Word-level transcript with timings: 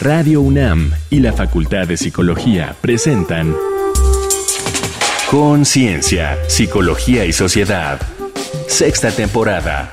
Radio 0.00 0.40
UNAM 0.40 0.92
y 1.10 1.20
la 1.20 1.34
Facultad 1.34 1.86
de 1.86 1.98
Psicología 1.98 2.74
presentan 2.80 3.54
Conciencia, 5.30 6.38
Psicología 6.48 7.26
y 7.26 7.34
Sociedad. 7.34 8.00
Sexta 8.66 9.10
temporada. 9.10 9.92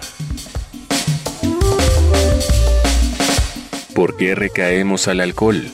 ¿Por 3.94 4.16
qué 4.16 4.34
recaemos 4.34 5.10
al 5.10 5.20
alcohol? 5.20 5.66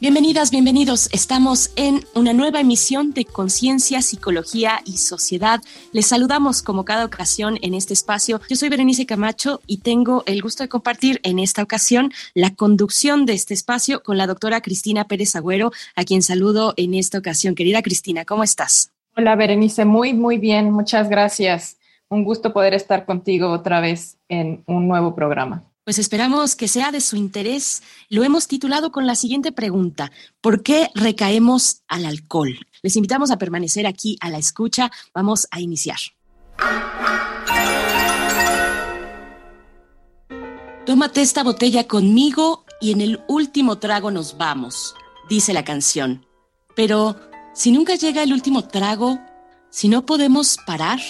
Bienvenidas, 0.00 0.52
bienvenidos. 0.52 1.08
Estamos 1.12 1.72
en 1.74 2.04
una 2.14 2.32
nueva 2.32 2.60
emisión 2.60 3.10
de 3.10 3.24
Conciencia, 3.24 4.00
Psicología 4.00 4.78
y 4.84 4.98
Sociedad. 4.98 5.60
Les 5.92 6.06
saludamos 6.06 6.62
como 6.62 6.84
cada 6.84 7.04
ocasión 7.04 7.58
en 7.62 7.74
este 7.74 7.94
espacio. 7.94 8.40
Yo 8.48 8.54
soy 8.54 8.68
Berenice 8.68 9.06
Camacho 9.06 9.60
y 9.66 9.78
tengo 9.78 10.22
el 10.26 10.40
gusto 10.40 10.62
de 10.62 10.68
compartir 10.68 11.18
en 11.24 11.40
esta 11.40 11.64
ocasión 11.64 12.12
la 12.34 12.54
conducción 12.54 13.26
de 13.26 13.32
este 13.32 13.54
espacio 13.54 14.00
con 14.04 14.16
la 14.16 14.28
doctora 14.28 14.60
Cristina 14.60 15.08
Pérez 15.08 15.34
Agüero, 15.34 15.72
a 15.96 16.04
quien 16.04 16.22
saludo 16.22 16.74
en 16.76 16.94
esta 16.94 17.18
ocasión. 17.18 17.56
Querida 17.56 17.82
Cristina, 17.82 18.24
¿cómo 18.24 18.44
estás? 18.44 18.92
Hola 19.16 19.34
Berenice, 19.34 19.84
muy, 19.84 20.14
muy 20.14 20.38
bien. 20.38 20.70
Muchas 20.70 21.08
gracias. 21.08 21.76
Un 22.08 22.22
gusto 22.22 22.52
poder 22.52 22.72
estar 22.72 23.04
contigo 23.04 23.50
otra 23.50 23.80
vez 23.80 24.16
en 24.28 24.62
un 24.68 24.86
nuevo 24.86 25.16
programa. 25.16 25.67
Pues 25.88 25.98
esperamos 25.98 26.54
que 26.54 26.68
sea 26.68 26.92
de 26.92 27.00
su 27.00 27.16
interés. 27.16 27.82
Lo 28.10 28.22
hemos 28.22 28.46
titulado 28.46 28.92
con 28.92 29.06
la 29.06 29.14
siguiente 29.14 29.52
pregunta. 29.52 30.12
¿Por 30.42 30.62
qué 30.62 30.90
recaemos 30.94 31.80
al 31.88 32.04
alcohol? 32.04 32.58
Les 32.82 32.94
invitamos 32.96 33.30
a 33.30 33.38
permanecer 33.38 33.86
aquí 33.86 34.18
a 34.20 34.28
la 34.28 34.36
escucha. 34.36 34.90
Vamos 35.14 35.48
a 35.50 35.62
iniciar. 35.62 35.96
Tómate 40.84 41.22
esta 41.22 41.42
botella 41.42 41.88
conmigo 41.88 42.66
y 42.82 42.92
en 42.92 43.00
el 43.00 43.22
último 43.26 43.78
trago 43.78 44.10
nos 44.10 44.36
vamos, 44.36 44.94
dice 45.30 45.54
la 45.54 45.64
canción. 45.64 46.26
Pero 46.76 47.16
si 47.54 47.72
nunca 47.72 47.94
llega 47.94 48.22
el 48.22 48.34
último 48.34 48.68
trago, 48.68 49.18
si 49.70 49.88
no 49.88 50.04
podemos 50.04 50.58
parar, 50.66 51.00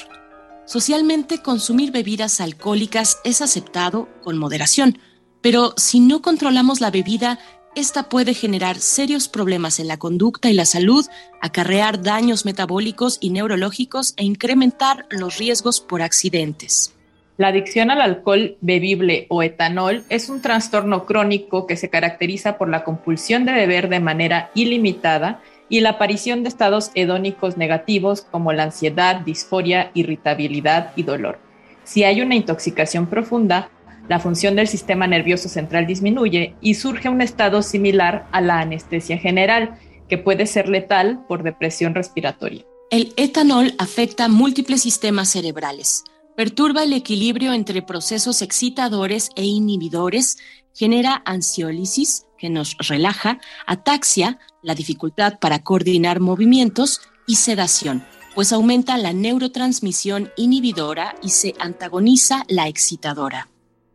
Socialmente, 0.68 1.38
consumir 1.38 1.92
bebidas 1.92 2.42
alcohólicas 2.42 3.22
es 3.24 3.40
aceptado 3.40 4.06
con 4.22 4.36
moderación, 4.36 4.98
pero 5.40 5.72
si 5.78 5.98
no 5.98 6.20
controlamos 6.20 6.82
la 6.82 6.90
bebida, 6.90 7.38
esta 7.74 8.10
puede 8.10 8.34
generar 8.34 8.76
serios 8.76 9.30
problemas 9.30 9.80
en 9.80 9.88
la 9.88 9.96
conducta 9.96 10.50
y 10.50 10.52
la 10.52 10.66
salud, 10.66 11.06
acarrear 11.40 12.02
daños 12.02 12.44
metabólicos 12.44 13.16
y 13.22 13.30
neurológicos 13.30 14.12
e 14.18 14.24
incrementar 14.24 15.06
los 15.08 15.38
riesgos 15.38 15.80
por 15.80 16.02
accidentes. 16.02 16.94
La 17.38 17.48
adicción 17.48 17.90
al 17.90 18.02
alcohol 18.02 18.58
bebible 18.60 19.24
o 19.30 19.42
etanol 19.42 20.04
es 20.10 20.28
un 20.28 20.42
trastorno 20.42 21.06
crónico 21.06 21.66
que 21.66 21.78
se 21.78 21.88
caracteriza 21.88 22.58
por 22.58 22.68
la 22.68 22.84
compulsión 22.84 23.46
de 23.46 23.52
beber 23.52 23.88
de 23.88 24.00
manera 24.00 24.50
ilimitada 24.54 25.40
y 25.68 25.80
la 25.80 25.90
aparición 25.90 26.42
de 26.42 26.48
estados 26.48 26.90
hedónicos 26.94 27.56
negativos 27.56 28.22
como 28.22 28.52
la 28.52 28.64
ansiedad, 28.64 29.20
disforia, 29.20 29.90
irritabilidad 29.94 30.92
y 30.96 31.02
dolor. 31.02 31.38
Si 31.84 32.04
hay 32.04 32.20
una 32.20 32.34
intoxicación 32.34 33.06
profunda, 33.06 33.70
la 34.08 34.18
función 34.18 34.56
del 34.56 34.68
sistema 34.68 35.06
nervioso 35.06 35.48
central 35.48 35.86
disminuye 35.86 36.54
y 36.60 36.74
surge 36.74 37.08
un 37.08 37.20
estado 37.20 37.62
similar 37.62 38.26
a 38.32 38.40
la 38.40 38.60
anestesia 38.60 39.18
general, 39.18 39.78
que 40.08 40.16
puede 40.16 40.46
ser 40.46 40.68
letal 40.68 41.24
por 41.28 41.42
depresión 41.42 41.94
respiratoria. 41.94 42.64
El 42.90 43.12
etanol 43.16 43.74
afecta 43.78 44.28
múltiples 44.28 44.80
sistemas 44.80 45.28
cerebrales, 45.28 46.04
perturba 46.36 46.84
el 46.84 46.94
equilibrio 46.94 47.52
entre 47.52 47.82
procesos 47.82 48.40
excitadores 48.40 49.28
e 49.36 49.44
inhibidores, 49.44 50.38
genera 50.78 51.22
ansiólisis, 51.24 52.26
que 52.38 52.50
nos 52.50 52.76
relaja, 52.88 53.40
ataxia, 53.66 54.38
la 54.62 54.76
dificultad 54.76 55.40
para 55.40 55.58
coordinar 55.64 56.20
movimientos 56.20 57.00
y 57.26 57.34
sedación, 57.34 58.04
pues 58.36 58.52
aumenta 58.52 58.96
la 58.96 59.12
neurotransmisión 59.12 60.30
inhibidora 60.36 61.16
y 61.20 61.30
se 61.30 61.54
antagoniza 61.58 62.44
la 62.48 62.68
excitadora. 62.68 63.48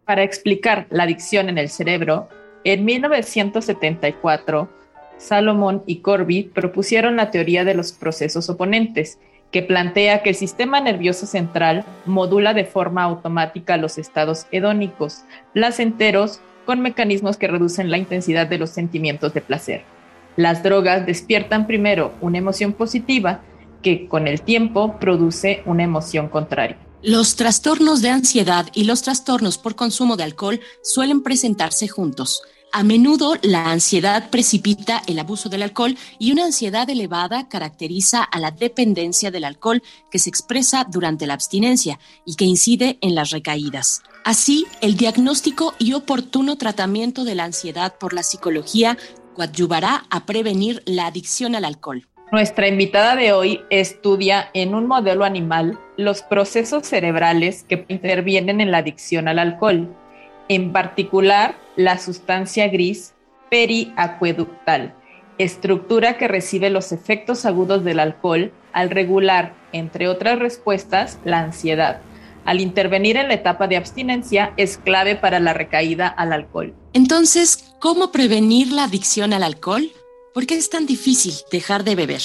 Para 0.04 0.24
explicar 0.24 0.88
la 0.90 1.04
adicción 1.04 1.48
en 1.48 1.58
el 1.58 1.70
cerebro, 1.70 2.28
en 2.66 2.84
1974, 2.84 4.70
Salomón 5.18 5.84
y 5.86 6.00
Corby 6.00 6.44
propusieron 6.44 7.16
la 7.16 7.32
teoría 7.32 7.64
de 7.64 7.76
los 7.76 7.94
procesos 7.94 8.50
oponentes, 8.50 9.20
que 9.52 9.62
plantea 9.62 10.22
que 10.22 10.32
el 10.32 10.36
sistema 10.36 10.82
nervioso 10.82 11.28
central 11.28 11.86
modula 12.06 12.54
de 12.54 12.66
forma 12.66 13.04
automática 13.04 13.78
los 13.78 13.98
estados 13.98 14.48
hedónicos, 14.52 15.24
placenteros, 15.54 16.42
con 16.66 16.82
mecanismos 16.82 17.38
que 17.38 17.48
reducen 17.48 17.92
la 17.92 17.98
intensidad 17.98 18.48
de 18.48 18.58
los 18.58 18.70
sentimientos 18.70 19.34
de 19.34 19.42
placer. 19.42 19.84
Las 20.36 20.64
drogas 20.64 21.06
despiertan 21.06 21.68
primero 21.68 22.14
una 22.22 22.40
emoción 22.40 22.74
positiva 22.74 23.42
que 23.82 24.08
con 24.08 24.28
el 24.28 24.42
tiempo 24.42 24.98
produce 25.00 25.62
una 25.66 25.84
emoción 25.84 26.30
contraria. 26.30 26.78
Los 27.04 27.36
trastornos 27.36 28.02
de 28.02 28.10
ansiedad 28.10 28.68
y 28.74 28.86
los 28.86 29.02
trastornos 29.02 29.58
por 29.58 29.76
consumo 29.76 30.16
de 30.16 30.24
alcohol 30.24 30.62
suelen 30.82 31.22
presentarse 31.22 31.88
juntos. 31.88 32.42
A 32.76 32.82
menudo 32.82 33.36
la 33.44 33.70
ansiedad 33.70 34.32
precipita 34.32 35.04
el 35.06 35.20
abuso 35.20 35.48
del 35.48 35.62
alcohol 35.62 35.96
y 36.18 36.32
una 36.32 36.46
ansiedad 36.46 36.90
elevada 36.90 37.48
caracteriza 37.48 38.24
a 38.24 38.40
la 38.40 38.50
dependencia 38.50 39.30
del 39.30 39.44
alcohol 39.44 39.84
que 40.10 40.18
se 40.18 40.32
expresa 40.32 40.84
durante 40.90 41.28
la 41.28 41.36
abstinencia 41.36 42.00
y 42.26 42.34
que 42.34 42.46
incide 42.46 42.98
en 43.02 43.14
las 43.14 43.30
recaídas. 43.30 44.02
Así, 44.26 44.66
el 44.82 44.98
diagnóstico 44.98 45.76
y 45.78 45.94
oportuno 45.94 46.56
tratamiento 46.56 47.26
de 47.26 47.36
la 47.36 47.44
ansiedad 47.44 47.96
por 48.00 48.12
la 48.12 48.24
psicología 48.24 48.98
coadyuvará 49.36 50.06
a 50.10 50.26
prevenir 50.26 50.82
la 50.88 51.06
adicción 51.06 51.54
al 51.54 51.66
alcohol. 51.66 52.08
Nuestra 52.32 52.68
invitada 52.68 53.16
de 53.16 53.34
hoy 53.34 53.62
estudia 53.70 54.50
en 54.56 54.74
un 54.74 54.88
modelo 54.88 55.26
animal 55.26 55.80
los 55.96 56.24
procesos 56.24 56.88
cerebrales 56.88 57.66
que 57.70 57.86
intervienen 57.88 58.62
en 58.62 58.72
la 58.72 58.80
adicción 58.80 59.28
al 59.28 59.38
alcohol, 59.38 59.96
en 60.48 60.72
particular 60.72 61.56
la 61.76 61.98
sustancia 61.98 62.68
gris 62.68 63.14
periacueductal, 63.50 64.94
estructura 65.38 66.18
que 66.18 66.28
recibe 66.28 66.70
los 66.70 66.92
efectos 66.92 67.46
agudos 67.46 67.84
del 67.84 68.00
alcohol 68.00 68.52
al 68.72 68.90
regular, 68.90 69.54
entre 69.72 70.08
otras 70.08 70.40
respuestas, 70.40 71.20
la 71.24 71.40
ansiedad 71.40 72.02
al 72.46 72.60
intervenir 72.60 73.18
en 73.18 73.28
la 73.28 73.36
etapa 73.36 73.68
de 73.68 73.78
abstinencia 73.78 74.54
es 74.58 74.78
clave 74.78 75.16
para 75.16 75.40
la 75.40 75.54
recaída 75.54 76.08
al 76.08 76.34
alcohol. 76.34 76.74
Entonces, 76.94 77.76
¿cómo 77.80 78.12
prevenir 78.12 78.72
la 78.72 78.86
adicción 78.86 79.34
al 79.34 79.44
alcohol? 79.44 79.92
¿Por 80.34 80.46
qué 80.46 80.56
es 80.56 80.70
tan 80.70 80.86
difícil 80.86 81.34
dejar 81.52 81.84
de 81.84 81.96
beber? 81.96 82.22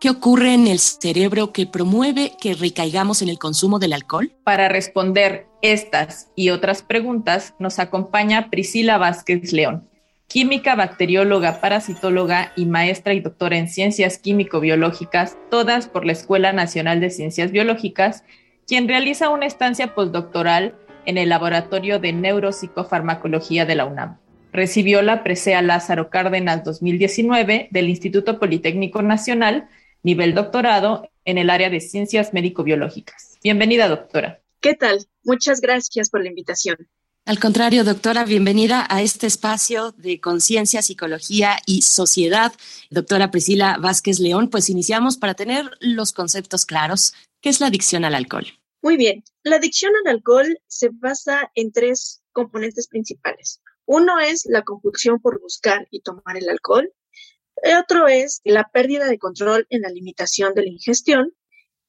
¿Qué 0.00 0.10
ocurre 0.10 0.52
en 0.52 0.66
el 0.66 0.80
cerebro 0.80 1.52
que 1.52 1.66
promueve 1.66 2.32
que 2.40 2.54
recaigamos 2.54 3.22
en 3.22 3.28
el 3.28 3.38
consumo 3.38 3.78
del 3.78 3.94
alcohol? 3.94 4.32
Para 4.44 4.68
responder 4.68 5.46
estas 5.64 6.30
y 6.36 6.50
otras 6.50 6.82
preguntas 6.82 7.54
nos 7.58 7.78
acompaña 7.78 8.50
Priscila 8.50 8.98
Vázquez 8.98 9.50
León, 9.54 9.88
química, 10.26 10.74
bacterióloga, 10.74 11.62
parasitóloga 11.62 12.52
y 12.54 12.66
maestra 12.66 13.14
y 13.14 13.20
doctora 13.20 13.56
en 13.56 13.68
ciencias 13.68 14.18
químico-biológicas, 14.18 15.38
todas 15.50 15.88
por 15.88 16.04
la 16.04 16.12
Escuela 16.12 16.52
Nacional 16.52 17.00
de 17.00 17.08
Ciencias 17.08 17.50
Biológicas 17.50 18.24
quien 18.66 18.88
realiza 18.88 19.30
una 19.30 19.46
estancia 19.46 19.94
postdoctoral 19.94 20.74
en 21.06 21.18
el 21.18 21.30
Laboratorio 21.30 21.98
de 21.98 22.12
Neuropsicofarmacología 22.12 23.64
de 23.64 23.74
la 23.74 23.86
UNAM. 23.86 24.18
Recibió 24.52 25.00
la 25.00 25.22
presea 25.22 25.62
Lázaro 25.62 26.10
Cárdenas 26.10 26.62
2019 26.64 27.68
del 27.70 27.88
Instituto 27.88 28.38
Politécnico 28.38 29.02
Nacional, 29.02 29.68
nivel 30.02 30.34
doctorado 30.34 31.08
en 31.24 31.38
el 31.38 31.48
área 31.48 31.70
de 31.70 31.80
ciencias 31.80 32.34
médico-biológicas. 32.34 33.38
Bienvenida, 33.42 33.88
doctora. 33.88 34.40
¿Qué 34.60 34.74
tal? 34.74 35.06
Muchas 35.24 35.60
gracias 35.60 36.10
por 36.10 36.22
la 36.22 36.28
invitación. 36.28 36.76
Al 37.26 37.40
contrario, 37.40 37.84
doctora, 37.84 38.26
bienvenida 38.26 38.86
a 38.90 39.00
este 39.00 39.26
espacio 39.26 39.92
de 39.92 40.20
conciencia, 40.20 40.82
psicología 40.82 41.56
y 41.64 41.80
sociedad. 41.80 42.52
Doctora 42.90 43.30
Priscila 43.30 43.78
Vázquez 43.80 44.20
León, 44.20 44.50
pues 44.50 44.68
iniciamos 44.68 45.16
para 45.16 45.32
tener 45.32 45.70
los 45.80 46.12
conceptos 46.12 46.66
claros. 46.66 47.14
¿Qué 47.40 47.48
es 47.48 47.60
la 47.60 47.68
adicción 47.68 48.04
al 48.04 48.14
alcohol? 48.14 48.46
Muy 48.82 48.98
bien, 48.98 49.24
la 49.42 49.56
adicción 49.56 49.92
al 50.04 50.16
alcohol 50.16 50.58
se 50.66 50.90
basa 50.92 51.50
en 51.54 51.72
tres 51.72 52.22
componentes 52.32 52.88
principales. 52.88 53.62
Uno 53.86 54.20
es 54.20 54.44
la 54.44 54.60
compulsión 54.60 55.18
por 55.18 55.40
buscar 55.40 55.88
y 55.90 56.02
tomar 56.02 56.36
el 56.36 56.50
alcohol. 56.50 56.92
El 57.62 57.78
otro 57.78 58.06
es 58.06 58.42
la 58.44 58.68
pérdida 58.70 59.06
de 59.06 59.18
control 59.18 59.66
en 59.70 59.80
la 59.80 59.88
limitación 59.88 60.52
de 60.52 60.62
la 60.64 60.68
ingestión. 60.68 61.32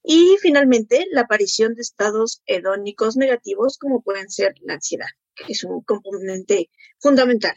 Y 0.08 0.38
finalmente, 0.40 1.08
la 1.12 1.22
aparición 1.22 1.74
de 1.74 1.82
estados 1.82 2.44
hedónicos 2.46 3.18
negativos 3.18 3.80
como 3.80 4.04
pueden 4.04 4.30
ser 4.30 4.54
la 4.62 4.76
ansiedad, 4.76 5.08
que 5.34 5.54
es 5.54 5.64
un 5.64 5.82
componente 5.82 6.70
fundamental. 7.00 7.56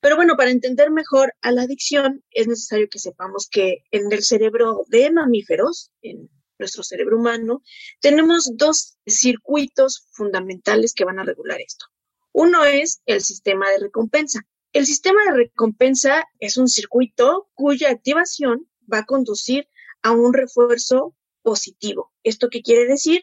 Pero 0.00 0.16
bueno, 0.16 0.36
para 0.36 0.50
entender 0.50 0.90
mejor 0.90 1.32
a 1.40 1.52
la 1.52 1.62
adicción 1.62 2.24
es 2.32 2.48
necesario 2.48 2.88
que 2.90 2.98
sepamos 2.98 3.48
que 3.48 3.84
en 3.92 4.12
el 4.12 4.24
cerebro 4.24 4.84
de 4.88 5.10
mamíferos, 5.12 5.92
en 6.02 6.28
nuestro 6.58 6.82
cerebro 6.82 7.16
humano, 7.16 7.62
tenemos 8.00 8.50
dos 8.56 8.98
circuitos 9.06 10.08
fundamentales 10.10 10.94
que 10.94 11.04
van 11.04 11.20
a 11.20 11.24
regular 11.24 11.60
esto. 11.60 11.86
Uno 12.32 12.64
es 12.64 13.02
el 13.06 13.20
sistema 13.20 13.70
de 13.70 13.78
recompensa. 13.78 14.40
El 14.72 14.84
sistema 14.84 15.22
de 15.26 15.44
recompensa 15.44 16.24
es 16.40 16.56
un 16.56 16.66
circuito 16.66 17.48
cuya 17.54 17.90
activación 17.90 18.68
va 18.92 18.98
a 18.98 19.06
conducir 19.06 19.68
a 20.02 20.10
un 20.10 20.34
refuerzo 20.34 21.14
positivo. 21.44 22.12
¿Esto 22.24 22.48
qué 22.50 22.62
quiere 22.62 22.86
decir? 22.86 23.22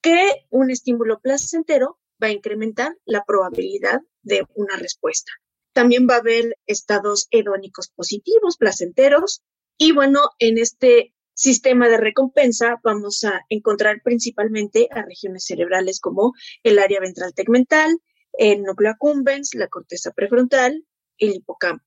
Que 0.00 0.46
un 0.50 0.70
estímulo 0.70 1.20
placentero 1.20 1.98
va 2.22 2.28
a 2.28 2.32
incrementar 2.32 2.96
la 3.04 3.24
probabilidad 3.26 4.00
de 4.22 4.46
una 4.54 4.76
respuesta. 4.76 5.32
También 5.74 6.06
va 6.08 6.14
a 6.14 6.20
haber 6.20 6.56
estados 6.66 7.26
hedónicos 7.30 7.88
positivos, 7.88 8.56
placenteros. 8.56 9.42
Y 9.76 9.92
bueno, 9.92 10.30
en 10.38 10.56
este 10.56 11.12
sistema 11.34 11.88
de 11.88 11.98
recompensa 11.98 12.80
vamos 12.82 13.24
a 13.24 13.42
encontrar 13.50 14.00
principalmente 14.02 14.88
a 14.90 15.02
regiones 15.02 15.44
cerebrales 15.44 16.00
como 16.00 16.32
el 16.62 16.78
área 16.78 17.00
ventral 17.00 17.34
tegmental, 17.34 17.98
el 18.38 18.62
núcleo 18.62 18.92
accumbens, 18.92 19.54
la 19.54 19.68
corteza 19.68 20.12
prefrontal, 20.12 20.86
el 21.18 21.34
hipocampo. 21.34 21.84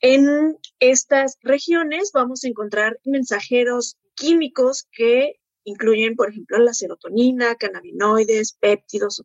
En 0.00 0.58
estas 0.80 1.38
regiones 1.42 2.10
vamos 2.12 2.42
a 2.42 2.48
encontrar 2.48 2.98
mensajeros 3.04 3.96
químicos 4.14 4.88
que 4.92 5.40
incluyen, 5.64 6.16
por 6.16 6.30
ejemplo, 6.30 6.58
la 6.58 6.74
serotonina, 6.74 7.54
cannabinoides, 7.54 8.54
péptidos, 8.54 9.22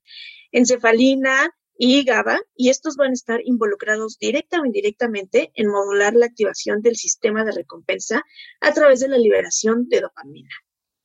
encefalina 0.52 1.52
y 1.78 2.04
GABA, 2.04 2.40
y 2.56 2.70
estos 2.70 2.96
van 2.96 3.12
a 3.12 3.14
estar 3.14 3.40
involucrados 3.44 4.18
directa 4.18 4.60
o 4.60 4.66
indirectamente 4.66 5.52
en 5.56 5.70
modular 5.70 6.14
la 6.16 6.26
activación 6.26 6.82
del 6.82 6.96
sistema 6.96 7.44
de 7.44 7.52
recompensa 7.52 8.24
a 8.62 8.74
través 8.74 9.00
de 9.00 9.10
la 9.10 9.18
liberación 9.18 9.88
de 9.88 10.02
dopamina. 10.02 10.50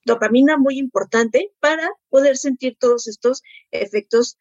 Dopamina 0.05 0.57
muy 0.57 0.79
importante 0.79 1.53
para 1.61 1.89
poder 2.09 2.37
sentir 2.37 2.77
todos 2.79 3.07
estos 3.07 3.43
efectos 3.71 4.37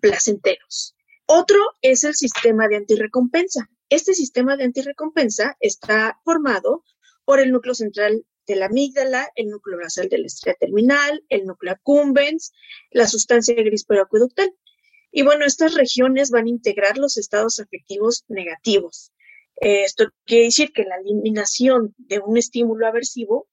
placenteros. 0.00 0.94
Otro 1.26 1.58
es 1.80 2.04
el 2.04 2.14
sistema 2.14 2.68
de 2.68 2.76
antirrecompensa. 2.76 3.68
Este 3.88 4.14
sistema 4.14 4.56
de 4.56 4.64
antirrecompensa 4.64 5.56
está 5.60 6.20
formado 6.24 6.84
por 7.24 7.40
el 7.40 7.50
núcleo 7.50 7.74
central 7.74 8.24
de 8.50 8.56
la 8.56 8.66
amígdala, 8.66 9.30
el 9.36 9.48
núcleo 9.48 9.78
basal 9.78 10.08
de 10.08 10.18
la 10.18 10.26
estrella 10.26 10.56
terminal, 10.58 11.24
el 11.28 11.46
núcleo 11.46 11.72
accumbens, 11.72 12.52
la 12.90 13.06
sustancia 13.06 13.54
gris 13.54 13.86
acueductal. 13.88 14.52
Y 15.12 15.22
bueno, 15.22 15.44
estas 15.44 15.74
regiones 15.74 16.30
van 16.30 16.46
a 16.46 16.50
integrar 16.50 16.98
los 16.98 17.16
estados 17.16 17.60
afectivos 17.60 18.24
negativos. 18.28 19.12
Esto 19.56 20.06
quiere 20.24 20.44
decir 20.44 20.72
que 20.72 20.84
la 20.84 20.96
eliminación 20.96 21.94
de 21.98 22.18
un 22.18 22.36
estímulo 22.38 22.86
aversivo 22.86 23.48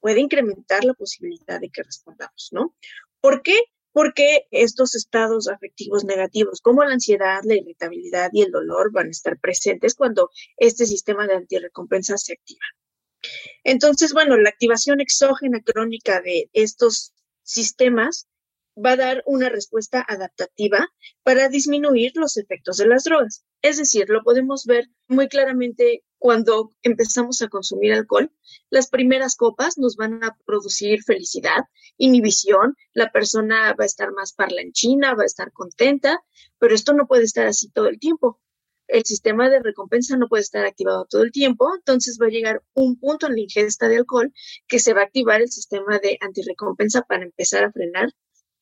puede 0.00 0.20
incrementar 0.20 0.84
la 0.84 0.94
posibilidad 0.94 1.60
de 1.60 1.70
que 1.70 1.82
respondamos, 1.82 2.50
¿no? 2.52 2.76
¿Por 3.20 3.42
qué? 3.42 3.58
Porque 3.90 4.46
estos 4.52 4.94
estados 4.94 5.48
afectivos 5.48 6.04
negativos, 6.04 6.60
como 6.60 6.84
la 6.84 6.92
ansiedad, 6.92 7.40
la 7.44 7.56
irritabilidad 7.56 8.30
y 8.32 8.42
el 8.42 8.52
dolor, 8.52 8.92
van 8.92 9.08
a 9.08 9.10
estar 9.10 9.40
presentes 9.40 9.94
cuando 9.94 10.30
este 10.56 10.86
sistema 10.86 11.26
de 11.26 11.34
antirrecompensa 11.34 12.16
se 12.16 12.34
activa. 12.34 12.66
Entonces, 13.64 14.12
bueno, 14.12 14.36
la 14.36 14.48
activación 14.48 15.00
exógena 15.00 15.60
crónica 15.60 16.20
de 16.20 16.50
estos 16.52 17.12
sistemas 17.42 18.28
va 18.76 18.92
a 18.92 18.96
dar 18.96 19.22
una 19.26 19.48
respuesta 19.48 20.04
adaptativa 20.06 20.86
para 21.22 21.48
disminuir 21.48 22.12
los 22.14 22.36
efectos 22.36 22.76
de 22.76 22.86
las 22.86 23.04
drogas. 23.04 23.44
Es 23.62 23.78
decir, 23.78 24.08
lo 24.08 24.22
podemos 24.22 24.66
ver 24.66 24.88
muy 25.08 25.28
claramente 25.28 26.04
cuando 26.18 26.72
empezamos 26.82 27.40
a 27.42 27.48
consumir 27.48 27.92
alcohol. 27.92 28.30
Las 28.70 28.88
primeras 28.88 29.36
copas 29.36 29.78
nos 29.78 29.96
van 29.96 30.22
a 30.24 30.36
producir 30.44 31.02
felicidad, 31.02 31.64
inhibición, 31.96 32.76
la 32.92 33.10
persona 33.10 33.74
va 33.78 33.84
a 33.84 33.86
estar 33.86 34.12
más 34.12 34.32
parlanchina, 34.32 35.14
va 35.14 35.22
a 35.22 35.26
estar 35.26 35.52
contenta, 35.52 36.20
pero 36.58 36.74
esto 36.74 36.92
no 36.92 37.06
puede 37.06 37.24
estar 37.24 37.46
así 37.46 37.70
todo 37.70 37.88
el 37.88 37.98
tiempo. 37.98 38.40
El 38.88 39.04
sistema 39.04 39.48
de 39.48 39.60
recompensa 39.60 40.16
no 40.16 40.28
puede 40.28 40.42
estar 40.42 40.64
activado 40.64 41.06
todo 41.08 41.22
el 41.22 41.32
tiempo, 41.32 41.74
entonces 41.74 42.18
va 42.20 42.26
a 42.26 42.30
llegar 42.30 42.62
un 42.74 42.98
punto 42.98 43.26
en 43.26 43.34
la 43.34 43.40
ingesta 43.40 43.88
de 43.88 43.98
alcohol 43.98 44.32
que 44.68 44.78
se 44.78 44.94
va 44.94 45.02
a 45.02 45.04
activar 45.04 45.40
el 45.40 45.50
sistema 45.50 45.98
de 45.98 46.18
antirrecompensa 46.20 47.02
para 47.02 47.24
empezar 47.24 47.64
a 47.64 47.72
frenar 47.72 48.10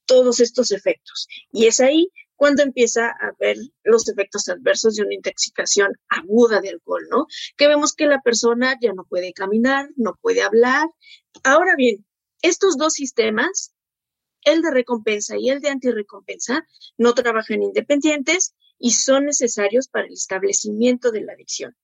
todos 0.06 0.40
estos 0.40 0.70
efectos. 0.70 1.28
Y 1.52 1.66
es 1.66 1.80
ahí 1.80 2.10
cuando 2.36 2.62
empieza 2.62 3.08
a 3.08 3.32
ver 3.38 3.56
los 3.84 4.08
efectos 4.08 4.48
adversos 4.48 4.96
de 4.96 5.02
una 5.02 5.14
intoxicación 5.14 5.92
aguda 6.08 6.60
de 6.60 6.70
alcohol, 6.70 7.06
¿no? 7.10 7.26
Que 7.56 7.68
vemos 7.68 7.94
que 7.94 8.06
la 8.06 8.20
persona 8.20 8.76
ya 8.80 8.92
no 8.92 9.04
puede 9.04 9.32
caminar, 9.32 9.88
no 9.96 10.18
puede 10.20 10.42
hablar. 10.42 10.88
Ahora 11.42 11.74
bien, 11.76 12.04
estos 12.42 12.76
dos 12.76 12.94
sistemas, 12.94 13.72
el 14.42 14.62
de 14.62 14.70
recompensa 14.70 15.36
y 15.38 15.48
el 15.48 15.60
de 15.60 15.70
antirrecompensa, 15.70 16.66
no 16.98 17.14
trabajan 17.14 17.62
independientes 17.62 18.53
y 18.78 18.92
son 18.92 19.26
necesarios 19.26 19.88
para 19.88 20.06
el 20.06 20.12
establecimiento 20.12 21.10
de 21.10 21.22
la 21.22 21.32
adicción. 21.32 21.76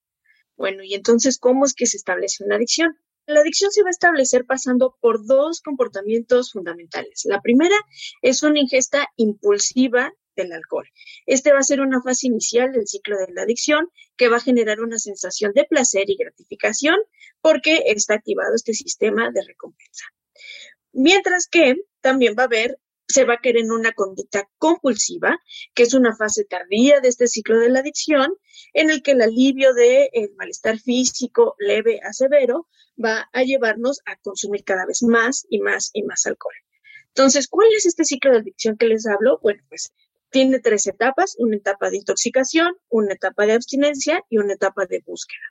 Bueno, 0.56 0.82
y 0.82 0.94
entonces, 0.94 1.38
¿cómo 1.38 1.64
es 1.64 1.74
que 1.74 1.86
se 1.86 1.96
establece 1.96 2.44
una 2.44 2.56
adicción? 2.56 2.98
La 3.26 3.40
adicción 3.40 3.70
se 3.70 3.82
va 3.82 3.88
a 3.88 3.90
establecer 3.90 4.44
pasando 4.44 4.96
por 5.00 5.24
dos 5.24 5.60
comportamientos 5.60 6.52
fundamentales. 6.52 7.22
La 7.24 7.40
primera 7.40 7.76
es 8.22 8.42
una 8.42 8.60
ingesta 8.60 9.06
impulsiva 9.16 10.12
del 10.36 10.52
alcohol. 10.52 10.88
Este 11.26 11.52
va 11.52 11.60
a 11.60 11.62
ser 11.62 11.80
una 11.80 12.02
fase 12.02 12.26
inicial 12.26 12.72
del 12.72 12.86
ciclo 12.86 13.16
de 13.18 13.32
la 13.32 13.42
adicción 13.42 13.88
que 14.16 14.28
va 14.28 14.38
a 14.38 14.40
generar 14.40 14.80
una 14.80 14.98
sensación 14.98 15.52
de 15.54 15.64
placer 15.64 16.10
y 16.10 16.16
gratificación 16.16 16.96
porque 17.40 17.84
está 17.86 18.14
activado 18.14 18.54
este 18.54 18.74
sistema 18.74 19.30
de 19.32 19.42
recompensa. 19.46 20.04
Mientras 20.92 21.46
que 21.46 21.76
también 22.00 22.34
va 22.38 22.42
a 22.42 22.46
haber 22.46 22.78
se 23.10 23.24
va 23.24 23.34
a 23.34 23.40
querer 23.40 23.64
en 23.64 23.72
una 23.72 23.92
conducta 23.92 24.48
compulsiva, 24.58 25.38
que 25.74 25.82
es 25.82 25.94
una 25.94 26.16
fase 26.16 26.44
tardía 26.44 27.00
de 27.00 27.08
este 27.08 27.26
ciclo 27.26 27.58
de 27.58 27.70
la 27.70 27.80
adicción, 27.80 28.32
en 28.72 28.90
el 28.90 29.02
que 29.02 29.12
el 29.12 29.22
alivio 29.22 29.74
del 29.74 30.32
malestar 30.36 30.78
físico 30.78 31.54
leve 31.58 32.00
a 32.02 32.12
severo 32.12 32.68
va 33.02 33.28
a 33.32 33.42
llevarnos 33.42 34.00
a 34.06 34.16
consumir 34.16 34.64
cada 34.64 34.86
vez 34.86 35.02
más 35.02 35.46
y 35.48 35.60
más 35.60 35.90
y 35.92 36.02
más 36.02 36.26
alcohol. 36.26 36.54
Entonces, 37.08 37.48
¿cuál 37.48 37.68
es 37.76 37.86
este 37.86 38.04
ciclo 38.04 38.30
de 38.30 38.38
adicción 38.38 38.76
que 38.76 38.86
les 38.86 39.06
hablo? 39.06 39.40
Bueno, 39.42 39.62
pues 39.68 39.92
tiene 40.30 40.60
tres 40.60 40.86
etapas, 40.86 41.34
una 41.38 41.56
etapa 41.56 41.90
de 41.90 41.96
intoxicación, 41.98 42.72
una 42.88 43.14
etapa 43.14 43.46
de 43.46 43.54
abstinencia 43.54 44.22
y 44.28 44.38
una 44.38 44.54
etapa 44.54 44.86
de 44.86 45.02
búsqueda. 45.04 45.42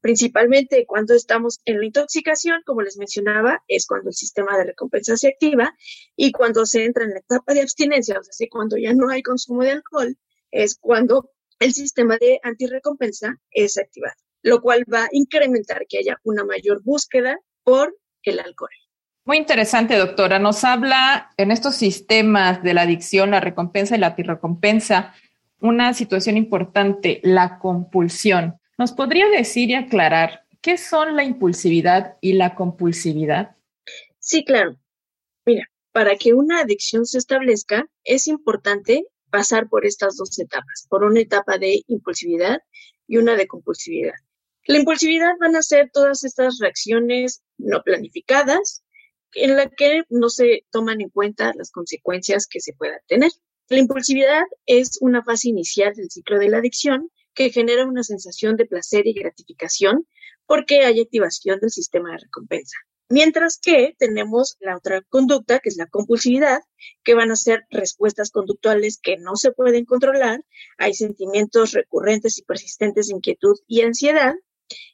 Principalmente 0.00 0.86
cuando 0.86 1.14
estamos 1.14 1.60
en 1.64 1.78
la 1.78 1.86
intoxicación, 1.86 2.62
como 2.64 2.82
les 2.82 2.96
mencionaba, 2.96 3.62
es 3.68 3.86
cuando 3.86 4.10
el 4.10 4.14
sistema 4.14 4.56
de 4.56 4.64
recompensa 4.64 5.16
se 5.16 5.28
activa 5.28 5.74
y 6.16 6.32
cuando 6.32 6.64
se 6.66 6.84
entra 6.84 7.04
en 7.04 7.10
la 7.10 7.20
etapa 7.20 7.54
de 7.54 7.62
abstinencia, 7.62 8.18
o 8.18 8.22
sea, 8.22 8.46
cuando 8.50 8.76
ya 8.76 8.94
no 8.94 9.10
hay 9.10 9.22
consumo 9.22 9.62
de 9.62 9.72
alcohol, 9.72 10.16
es 10.50 10.78
cuando 10.80 11.30
el 11.58 11.72
sistema 11.72 12.16
de 12.18 12.40
antirrecompensa 12.42 13.36
es 13.50 13.78
activado, 13.78 14.14
lo 14.42 14.60
cual 14.60 14.84
va 14.92 15.04
a 15.04 15.08
incrementar 15.12 15.86
que 15.88 15.98
haya 15.98 16.18
una 16.24 16.44
mayor 16.44 16.82
búsqueda 16.82 17.38
por 17.64 17.96
el 18.22 18.40
alcohol. 18.40 18.70
Muy 19.24 19.36
interesante, 19.36 19.96
doctora. 19.96 20.38
Nos 20.38 20.64
habla 20.64 21.30
en 21.36 21.50
estos 21.50 21.76
sistemas 21.76 22.62
de 22.62 22.72
la 22.72 22.82
adicción, 22.82 23.30
la 23.30 23.40
recompensa 23.40 23.94
y 23.94 23.98
la 23.98 24.06
antirrecompensa, 24.08 25.12
una 25.60 25.92
situación 25.92 26.36
importante, 26.38 27.20
la 27.22 27.58
compulsión. 27.58 28.58
¿Nos 28.78 28.92
podría 28.92 29.28
decir 29.28 29.70
y 29.70 29.74
aclarar 29.74 30.46
qué 30.60 30.78
son 30.78 31.16
la 31.16 31.24
impulsividad 31.24 32.16
y 32.20 32.34
la 32.34 32.54
compulsividad? 32.54 33.56
Sí, 34.20 34.44
claro. 34.44 34.78
Mira, 35.44 35.64
para 35.90 36.14
que 36.14 36.32
una 36.32 36.60
adicción 36.60 37.04
se 37.04 37.18
establezca, 37.18 37.88
es 38.04 38.28
importante 38.28 39.04
pasar 39.30 39.68
por 39.68 39.84
estas 39.84 40.16
dos 40.16 40.38
etapas, 40.38 40.86
por 40.88 41.02
una 41.02 41.18
etapa 41.18 41.58
de 41.58 41.82
impulsividad 41.88 42.60
y 43.08 43.16
una 43.16 43.34
de 43.34 43.48
compulsividad. 43.48 44.14
La 44.64 44.78
impulsividad 44.78 45.32
van 45.40 45.56
a 45.56 45.62
ser 45.62 45.90
todas 45.92 46.22
estas 46.22 46.58
reacciones 46.60 47.42
no 47.56 47.82
planificadas 47.82 48.84
en 49.32 49.56
la 49.56 49.68
que 49.68 50.02
no 50.08 50.28
se 50.28 50.66
toman 50.70 51.00
en 51.00 51.08
cuenta 51.08 51.52
las 51.56 51.72
consecuencias 51.72 52.46
que 52.46 52.60
se 52.60 52.74
puedan 52.74 53.00
tener. 53.08 53.32
La 53.70 53.78
impulsividad 53.78 54.44
es 54.66 54.98
una 55.00 55.24
fase 55.24 55.48
inicial 55.48 55.94
del 55.94 56.10
ciclo 56.10 56.38
de 56.38 56.48
la 56.48 56.58
adicción 56.58 57.10
que 57.38 57.50
genera 57.50 57.86
una 57.86 58.02
sensación 58.02 58.56
de 58.56 58.66
placer 58.66 59.06
y 59.06 59.12
gratificación 59.12 60.08
porque 60.44 60.80
hay 60.80 61.00
activación 61.00 61.60
del 61.60 61.70
sistema 61.70 62.10
de 62.10 62.18
recompensa. 62.24 62.76
Mientras 63.08 63.60
que 63.62 63.94
tenemos 63.96 64.56
la 64.58 64.76
otra 64.76 65.02
conducta, 65.02 65.60
que 65.60 65.68
es 65.68 65.76
la 65.76 65.86
compulsividad, 65.86 66.58
que 67.04 67.14
van 67.14 67.30
a 67.30 67.36
ser 67.36 67.64
respuestas 67.70 68.32
conductuales 68.32 68.98
que 69.00 69.18
no 69.18 69.36
se 69.36 69.52
pueden 69.52 69.84
controlar, 69.84 70.44
hay 70.78 70.94
sentimientos 70.94 71.74
recurrentes 71.74 72.38
y 72.38 72.42
persistentes 72.42 73.06
de 73.06 73.14
inquietud 73.14 73.54
y 73.68 73.82
ansiedad, 73.82 74.34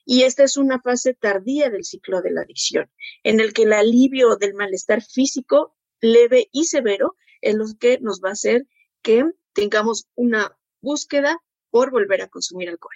y 0.04 0.24
esta 0.24 0.44
es 0.44 0.58
una 0.58 0.82
fase 0.82 1.14
tardía 1.14 1.70
del 1.70 1.84
ciclo 1.84 2.20
de 2.20 2.30
la 2.30 2.42
adicción, 2.42 2.90
en 3.22 3.40
el 3.40 3.54
que 3.54 3.62
el 3.62 3.72
alivio 3.72 4.36
del 4.36 4.52
malestar 4.52 5.02
físico 5.02 5.74
leve 6.02 6.50
y 6.52 6.64
severo 6.64 7.16
es 7.40 7.54
lo 7.54 7.64
que 7.80 8.00
nos 8.00 8.20
va 8.22 8.28
a 8.28 8.32
hacer 8.32 8.66
que 9.00 9.24
tengamos 9.54 10.08
una 10.14 10.54
búsqueda 10.82 11.40
por 11.74 11.90
volver 11.90 12.22
a 12.22 12.28
consumir 12.28 12.68
alcohol. 12.68 12.94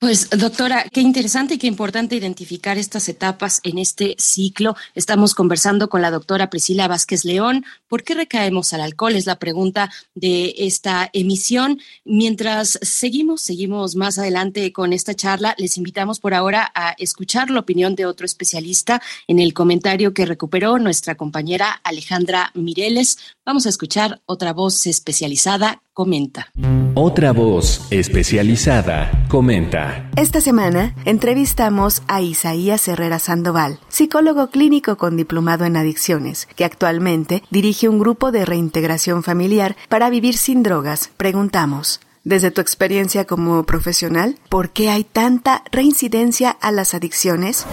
Pues 0.00 0.30
doctora, 0.30 0.86
qué 0.90 1.02
interesante 1.02 1.54
y 1.54 1.58
qué 1.58 1.66
importante 1.66 2.16
identificar 2.16 2.78
estas 2.78 3.06
etapas 3.10 3.60
en 3.64 3.76
este 3.76 4.16
ciclo. 4.18 4.74
Estamos 4.94 5.34
conversando 5.34 5.90
con 5.90 6.00
la 6.00 6.10
doctora 6.10 6.48
Priscila 6.48 6.88
Vázquez 6.88 7.26
León. 7.26 7.66
¿Por 7.86 8.02
qué 8.02 8.14
recaemos 8.14 8.72
al 8.72 8.80
alcohol? 8.80 9.14
Es 9.14 9.26
la 9.26 9.38
pregunta 9.38 9.90
de 10.14 10.54
esta 10.56 11.10
emisión. 11.12 11.80
Mientras 12.06 12.78
seguimos, 12.80 13.42
seguimos 13.42 13.94
más 13.94 14.18
adelante 14.18 14.72
con 14.72 14.94
esta 14.94 15.14
charla, 15.14 15.54
les 15.58 15.76
invitamos 15.76 16.18
por 16.18 16.32
ahora 16.32 16.72
a 16.74 16.96
escuchar 16.98 17.50
la 17.50 17.60
opinión 17.60 17.94
de 17.94 18.06
otro 18.06 18.24
especialista 18.24 19.02
en 19.28 19.38
el 19.38 19.52
comentario 19.52 20.14
que 20.14 20.24
recuperó 20.24 20.78
nuestra 20.78 21.14
compañera 21.14 21.78
Alejandra 21.84 22.52
Mireles. 22.54 23.18
Vamos 23.50 23.66
a 23.66 23.70
escuchar 23.70 24.22
otra 24.26 24.52
voz 24.52 24.86
especializada 24.86 25.82
comenta. 25.92 26.52
Otra 26.94 27.32
voz 27.32 27.84
especializada 27.90 29.26
comenta. 29.28 30.08
Esta 30.14 30.40
semana 30.40 30.94
entrevistamos 31.04 32.04
a 32.06 32.22
Isaías 32.22 32.86
Herrera 32.86 33.18
Sandoval, 33.18 33.80
psicólogo 33.88 34.50
clínico 34.50 34.96
con 34.96 35.16
diplomado 35.16 35.64
en 35.64 35.76
adicciones, 35.76 36.46
que 36.54 36.64
actualmente 36.64 37.42
dirige 37.50 37.88
un 37.88 37.98
grupo 37.98 38.30
de 38.30 38.44
reintegración 38.44 39.24
familiar 39.24 39.74
para 39.88 40.10
vivir 40.10 40.36
sin 40.36 40.62
drogas. 40.62 41.10
Preguntamos, 41.16 41.98
desde 42.22 42.52
tu 42.52 42.60
experiencia 42.60 43.24
como 43.24 43.64
profesional, 43.64 44.38
¿por 44.48 44.70
qué 44.70 44.90
hay 44.90 45.02
tanta 45.02 45.64
reincidencia 45.72 46.50
a 46.50 46.70
las 46.70 46.94
adicciones? 46.94 47.66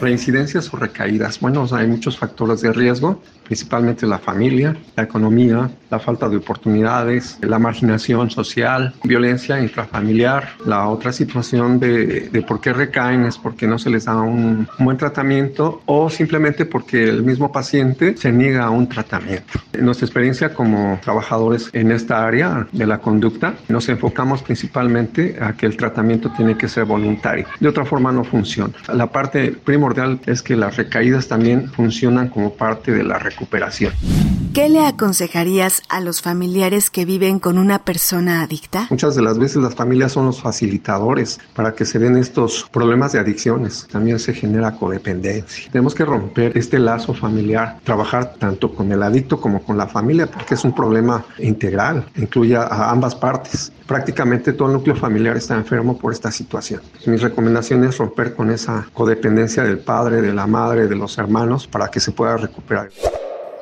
Reincidencias 0.00 0.72
o 0.72 0.76
recaídas. 0.76 1.40
Bueno, 1.40 1.66
hay 1.72 1.86
muchos 1.86 2.18
factores 2.18 2.60
de 2.60 2.72
riesgo 2.72 3.20
principalmente 3.46 4.06
la 4.06 4.18
familia, 4.18 4.76
la 4.96 5.04
economía, 5.04 5.70
la 5.90 5.98
falta 5.98 6.28
de 6.28 6.36
oportunidades, 6.36 7.38
la 7.40 7.58
marginación 7.58 8.30
social, 8.30 8.94
violencia 9.04 9.60
intrafamiliar. 9.60 10.48
La 10.64 10.88
otra 10.88 11.12
situación 11.12 11.78
de, 11.78 12.28
de 12.28 12.42
por 12.42 12.60
qué 12.60 12.72
recaen 12.72 13.24
es 13.24 13.38
porque 13.38 13.66
no 13.66 13.78
se 13.78 13.90
les 13.90 14.06
da 14.06 14.16
un, 14.16 14.68
buen 14.78 14.96
tratamiento 14.96 15.82
o 15.86 16.10
simplemente 16.10 16.66
porque 16.66 17.04
el 17.04 17.22
mismo 17.22 17.52
paciente 17.52 18.16
se 18.16 18.32
niega 18.32 18.64
a 18.64 18.70
un 18.70 18.88
tratamiento. 18.88 19.60
En 19.72 19.84
nuestra 19.84 20.06
experiencia 20.06 20.52
como 20.52 20.98
trabajadores 21.02 21.70
en 21.72 21.92
esta 21.92 22.26
área 22.26 22.66
de 22.72 22.86
la 22.86 22.98
conducta, 22.98 23.54
nos 23.68 23.88
enfocamos 23.88 24.42
principalmente 24.42 25.36
a 25.40 25.52
que 25.52 25.66
el 25.66 25.76
tratamiento 25.76 26.32
tiene 26.36 26.56
que 26.56 26.68
ser 26.68 26.84
voluntario. 26.84 27.46
De 27.60 27.68
otra 27.68 27.84
forma 27.84 28.10
no 28.10 28.24
funciona. 28.24 28.74
La 28.92 29.06
parte 29.06 29.56
primordial 29.86 30.20
es 30.26 30.42
que 30.42 30.56
las 30.56 30.76
recaídas 30.76 31.28
también 31.28 31.70
funcionan 31.70 32.28
como 32.28 32.54
parte 32.54 32.92
de 32.92 33.04
la 33.04 33.18
recuperación. 33.18 33.92
¿Qué 34.52 34.68
le 34.68 34.84
aconsejarías 34.84 35.82
a 35.88 36.00
los 36.00 36.22
familiares 36.22 36.90
que 36.90 37.04
viven 37.04 37.38
con 37.38 37.58
una 37.58 37.84
persona 37.84 38.40
adicta? 38.40 38.86
Muchas 38.90 39.14
de 39.14 39.22
las 39.22 39.38
veces 39.38 39.58
las 39.58 39.74
familias 39.74 40.12
son 40.12 40.26
los 40.26 40.40
facilitadores 40.40 41.38
para 41.54 41.74
que 41.74 41.84
se 41.84 41.98
den 41.98 42.16
estos 42.16 42.66
problemas 42.72 43.12
de 43.12 43.18
adicciones. 43.18 43.86
También 43.92 44.18
se 44.18 44.32
genera 44.32 44.72
codependencia. 44.72 45.70
Tenemos 45.70 45.94
que 45.94 46.04
romper 46.04 46.56
este 46.56 46.78
lazo 46.78 47.12
familiar, 47.12 47.78
trabajar 47.84 48.34
tanto 48.38 48.74
con 48.74 48.90
el 48.90 49.02
adicto 49.02 49.40
como 49.40 49.62
con 49.62 49.76
la 49.76 49.86
familia, 49.86 50.26
porque 50.26 50.54
es 50.54 50.64
un 50.64 50.74
problema 50.74 51.24
integral, 51.38 52.06
incluye 52.16 52.56
a 52.56 52.90
ambas 52.90 53.14
partes. 53.14 53.72
Prácticamente 53.86 54.52
todo 54.52 54.68
el 54.68 54.74
núcleo 54.74 54.96
familiar 54.96 55.36
está 55.36 55.54
enfermo 55.54 55.96
por 55.98 56.12
esta 56.12 56.30
situación. 56.32 56.80
Mi 57.06 57.16
recomendación 57.16 57.84
es 57.84 57.98
romper 57.98 58.34
con 58.34 58.50
esa 58.50 58.86
codependencia 58.92 59.62
del 59.62 59.78
padre, 59.78 60.22
de 60.22 60.32
la 60.32 60.46
madre, 60.46 60.88
de 60.88 60.96
los 60.96 61.18
hermanos, 61.18 61.66
para 61.66 61.88
que 61.88 62.00
se 62.00 62.12
pueda 62.12 62.36
recuperar. 62.36 62.90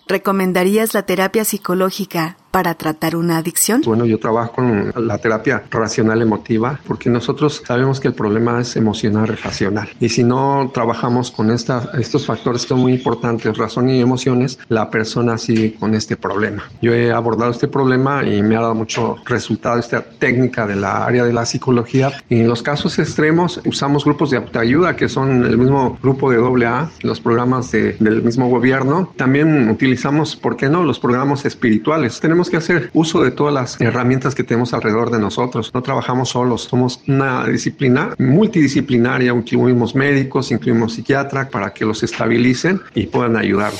¿Recomendarías 0.06 0.94
la 0.94 1.04
terapia 1.04 1.44
psicológica 1.44 2.36
para 2.54 2.74
tratar 2.74 3.16
una 3.16 3.38
adicción? 3.38 3.82
Bueno, 3.84 4.06
yo 4.06 4.20
trabajo 4.20 4.52
con 4.52 4.92
la 4.94 5.18
terapia 5.18 5.64
racional 5.72 6.22
emotiva 6.22 6.78
porque 6.86 7.10
nosotros 7.10 7.64
sabemos 7.66 7.98
que 7.98 8.06
el 8.06 8.14
problema 8.14 8.60
es 8.60 8.76
emocional 8.76 9.26
racional. 9.42 9.88
Y 9.98 10.08
si 10.08 10.22
no 10.22 10.70
trabajamos 10.72 11.32
con 11.32 11.50
esta, 11.50 11.90
estos 11.98 12.26
factores 12.26 12.62
que 12.62 12.68
son 12.68 12.78
muy 12.78 12.92
importantes, 12.92 13.58
razón 13.58 13.90
y 13.90 14.00
emociones, 14.00 14.60
la 14.68 14.88
persona 14.88 15.36
sigue 15.36 15.74
con 15.74 15.94
este 15.96 16.16
problema. 16.16 16.62
Yo 16.80 16.94
he 16.94 17.10
abordado 17.10 17.50
este 17.50 17.66
problema 17.66 18.22
y 18.24 18.40
me 18.40 18.54
ha 18.54 18.60
dado 18.60 18.76
mucho 18.76 19.16
resultado 19.24 19.80
esta 19.80 20.02
técnica 20.04 20.64
de 20.64 20.76
la 20.76 21.04
área 21.04 21.24
de 21.24 21.32
la 21.32 21.46
psicología. 21.46 22.12
En 22.30 22.46
los 22.46 22.62
casos 22.62 23.00
extremos 23.00 23.60
usamos 23.64 24.04
grupos 24.04 24.30
de 24.30 24.36
autoayuda 24.36 24.94
que 24.94 25.08
son 25.08 25.44
el 25.44 25.58
mismo 25.58 25.98
grupo 26.00 26.30
de 26.30 26.36
AA, 26.66 26.88
los 27.02 27.18
programas 27.18 27.72
de, 27.72 27.96
del 27.98 28.22
mismo 28.22 28.48
gobierno. 28.48 29.12
También 29.16 29.68
utilizamos, 29.70 30.36
¿por 30.36 30.56
qué 30.56 30.68
no?, 30.68 30.84
los 30.84 31.00
programas 31.00 31.44
espirituales. 31.44 32.20
Tenemos 32.20 32.43
que 32.50 32.56
hacer 32.56 32.90
uso 32.92 33.22
de 33.22 33.30
todas 33.30 33.54
las 33.54 33.80
herramientas 33.80 34.34
que 34.34 34.44
tenemos 34.44 34.72
alrededor 34.74 35.10
de 35.10 35.18
nosotros. 35.18 35.70
No 35.74 35.82
trabajamos 35.82 36.30
solos, 36.30 36.62
somos 36.62 37.00
una 37.06 37.46
disciplina 37.46 38.14
multidisciplinaria, 38.18 39.32
incluimos 39.32 39.94
médicos, 39.94 40.50
incluimos 40.50 40.94
psiquiatras 40.94 41.48
para 41.48 41.72
que 41.72 41.84
los 41.84 42.02
estabilicen 42.02 42.80
y 42.94 43.06
puedan 43.06 43.36
ayudar. 43.36 43.72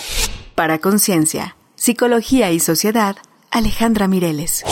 Para 0.54 0.78
Conciencia, 0.78 1.56
Psicología 1.74 2.50
y 2.52 2.60
Sociedad, 2.60 3.16
Alejandra 3.50 4.08
Mireles. 4.08 4.64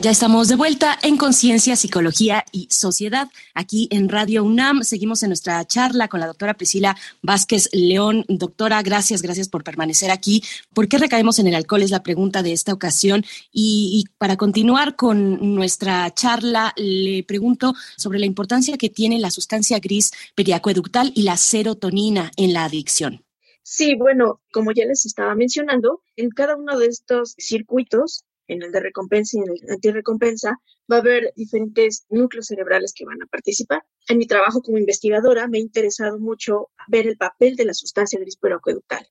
Ya 0.00 0.12
estamos 0.12 0.46
de 0.46 0.54
vuelta 0.54 0.96
en 1.02 1.16
Conciencia, 1.16 1.74
Psicología 1.74 2.44
y 2.52 2.68
Sociedad. 2.70 3.28
Aquí 3.52 3.88
en 3.90 4.08
Radio 4.08 4.44
UNAM 4.44 4.84
seguimos 4.84 5.24
en 5.24 5.30
nuestra 5.30 5.64
charla 5.64 6.06
con 6.06 6.20
la 6.20 6.28
doctora 6.28 6.54
Priscila 6.54 6.96
Vázquez 7.20 7.68
León. 7.72 8.24
Doctora, 8.28 8.80
gracias, 8.82 9.22
gracias 9.22 9.48
por 9.48 9.64
permanecer 9.64 10.12
aquí. 10.12 10.44
¿Por 10.72 10.86
qué 10.86 10.98
recaemos 10.98 11.40
en 11.40 11.48
el 11.48 11.56
alcohol? 11.56 11.82
Es 11.82 11.90
la 11.90 12.04
pregunta 12.04 12.44
de 12.44 12.52
esta 12.52 12.72
ocasión. 12.72 13.24
Y, 13.50 14.04
para 14.18 14.36
continuar 14.36 14.94
con 14.94 15.56
nuestra 15.56 16.14
charla, 16.14 16.72
le 16.76 17.24
pregunto 17.24 17.74
sobre 17.96 18.20
la 18.20 18.26
importancia 18.26 18.78
que 18.78 18.90
tiene 18.90 19.18
la 19.18 19.32
sustancia 19.32 19.80
gris 19.80 20.12
periacueductal 20.36 21.10
y 21.16 21.22
la 21.22 21.36
serotonina 21.36 22.30
en 22.36 22.52
la 22.52 22.66
adicción. 22.66 23.24
Sí, 23.64 23.96
bueno, 23.96 24.40
como 24.52 24.70
ya 24.70 24.86
les 24.86 25.04
estaba 25.04 25.34
mencionando, 25.34 26.02
en 26.14 26.30
cada 26.30 26.56
uno 26.56 26.78
de 26.78 26.86
estos 26.86 27.34
circuitos 27.36 28.24
en 28.48 28.62
el 28.62 28.72
de 28.72 28.80
recompensa 28.80 29.38
y 29.38 29.42
en 29.42 29.50
el 29.50 29.70
antirrecompensa, 29.70 30.56
va 30.90 30.96
a 30.96 31.00
haber 31.00 31.32
diferentes 31.36 32.06
núcleos 32.08 32.46
cerebrales 32.46 32.92
que 32.94 33.04
van 33.04 33.22
a 33.22 33.26
participar. 33.26 33.82
En 34.08 34.18
mi 34.18 34.26
trabajo 34.26 34.62
como 34.62 34.78
investigadora 34.78 35.46
me 35.46 35.58
ha 35.58 35.60
interesado 35.60 36.18
mucho 36.18 36.70
ver 36.88 37.06
el 37.06 37.16
papel 37.16 37.56
de 37.56 37.66
la 37.66 37.74
sustancia 37.74 38.18
gris 38.18 38.38
acueductal. 38.42 39.06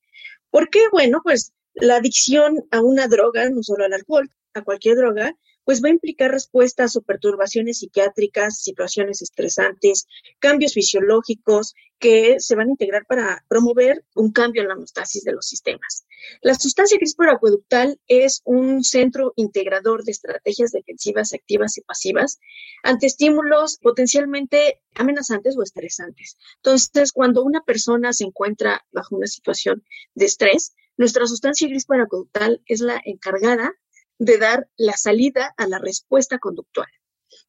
¿Por 0.49 0.69
qué? 0.69 0.79
Bueno, 0.91 1.21
pues 1.23 1.53
la 1.75 1.97
adicción 1.97 2.57
a 2.71 2.81
una 2.81 3.07
droga, 3.07 3.49
no 3.49 3.61
solo 3.61 3.85
al 3.85 3.93
alcohol, 3.93 4.29
a 4.53 4.63
cualquier 4.63 4.97
droga, 4.97 5.35
pues 5.67 5.83
va 5.83 5.89
a 5.89 5.91
implicar 5.91 6.31
respuestas 6.31 6.95
o 6.95 7.01
perturbaciones 7.01 7.79
psiquiátricas, 7.79 8.61
situaciones 8.61 9.21
estresantes, 9.21 10.07
cambios 10.39 10.73
fisiológicos 10.73 11.75
que 11.99 12.37
se 12.39 12.55
van 12.55 12.69
a 12.69 12.71
integrar 12.71 13.05
para 13.05 13.43
promover 13.49 14.05
un 14.15 14.31
cambio 14.31 14.61
en 14.61 14.69
la 14.69 14.75
homeostasis 14.75 15.25
de 15.25 15.33
los 15.33 15.45
sistemas. 15.45 16.05
La 16.41 16.55
sustancia 16.55 16.97
CRISPR-acueductal 16.97 17.99
es 18.07 18.43
un 18.45 18.81
centro 18.81 19.33
integrador 19.35 20.05
de 20.05 20.13
estrategias 20.13 20.71
defensivas 20.71 21.33
activas 21.33 21.77
y 21.77 21.81
pasivas 21.81 22.39
ante 22.81 23.07
estímulos 23.07 23.77
potencialmente 23.81 24.81
amenazantes 24.95 25.57
o 25.57 25.63
estresantes. 25.63 26.37
Entonces, 26.63 27.11
cuando 27.11 27.43
una 27.43 27.61
persona 27.65 28.13
se 28.13 28.23
encuentra 28.23 28.85
bajo 28.93 29.17
una 29.17 29.27
situación 29.27 29.83
de 30.15 30.27
estrés, 30.27 30.77
nuestra 30.95 31.27
sustancia 31.27 31.67
CRISPR-acueductal 31.67 32.61
es 32.67 32.79
la 32.79 33.01
encargada 33.03 33.73
de 34.19 34.37
dar 34.37 34.67
la 34.77 34.93
salida 34.93 35.53
a 35.57 35.67
la 35.67 35.79
respuesta 35.79 36.39
conductual. 36.39 36.87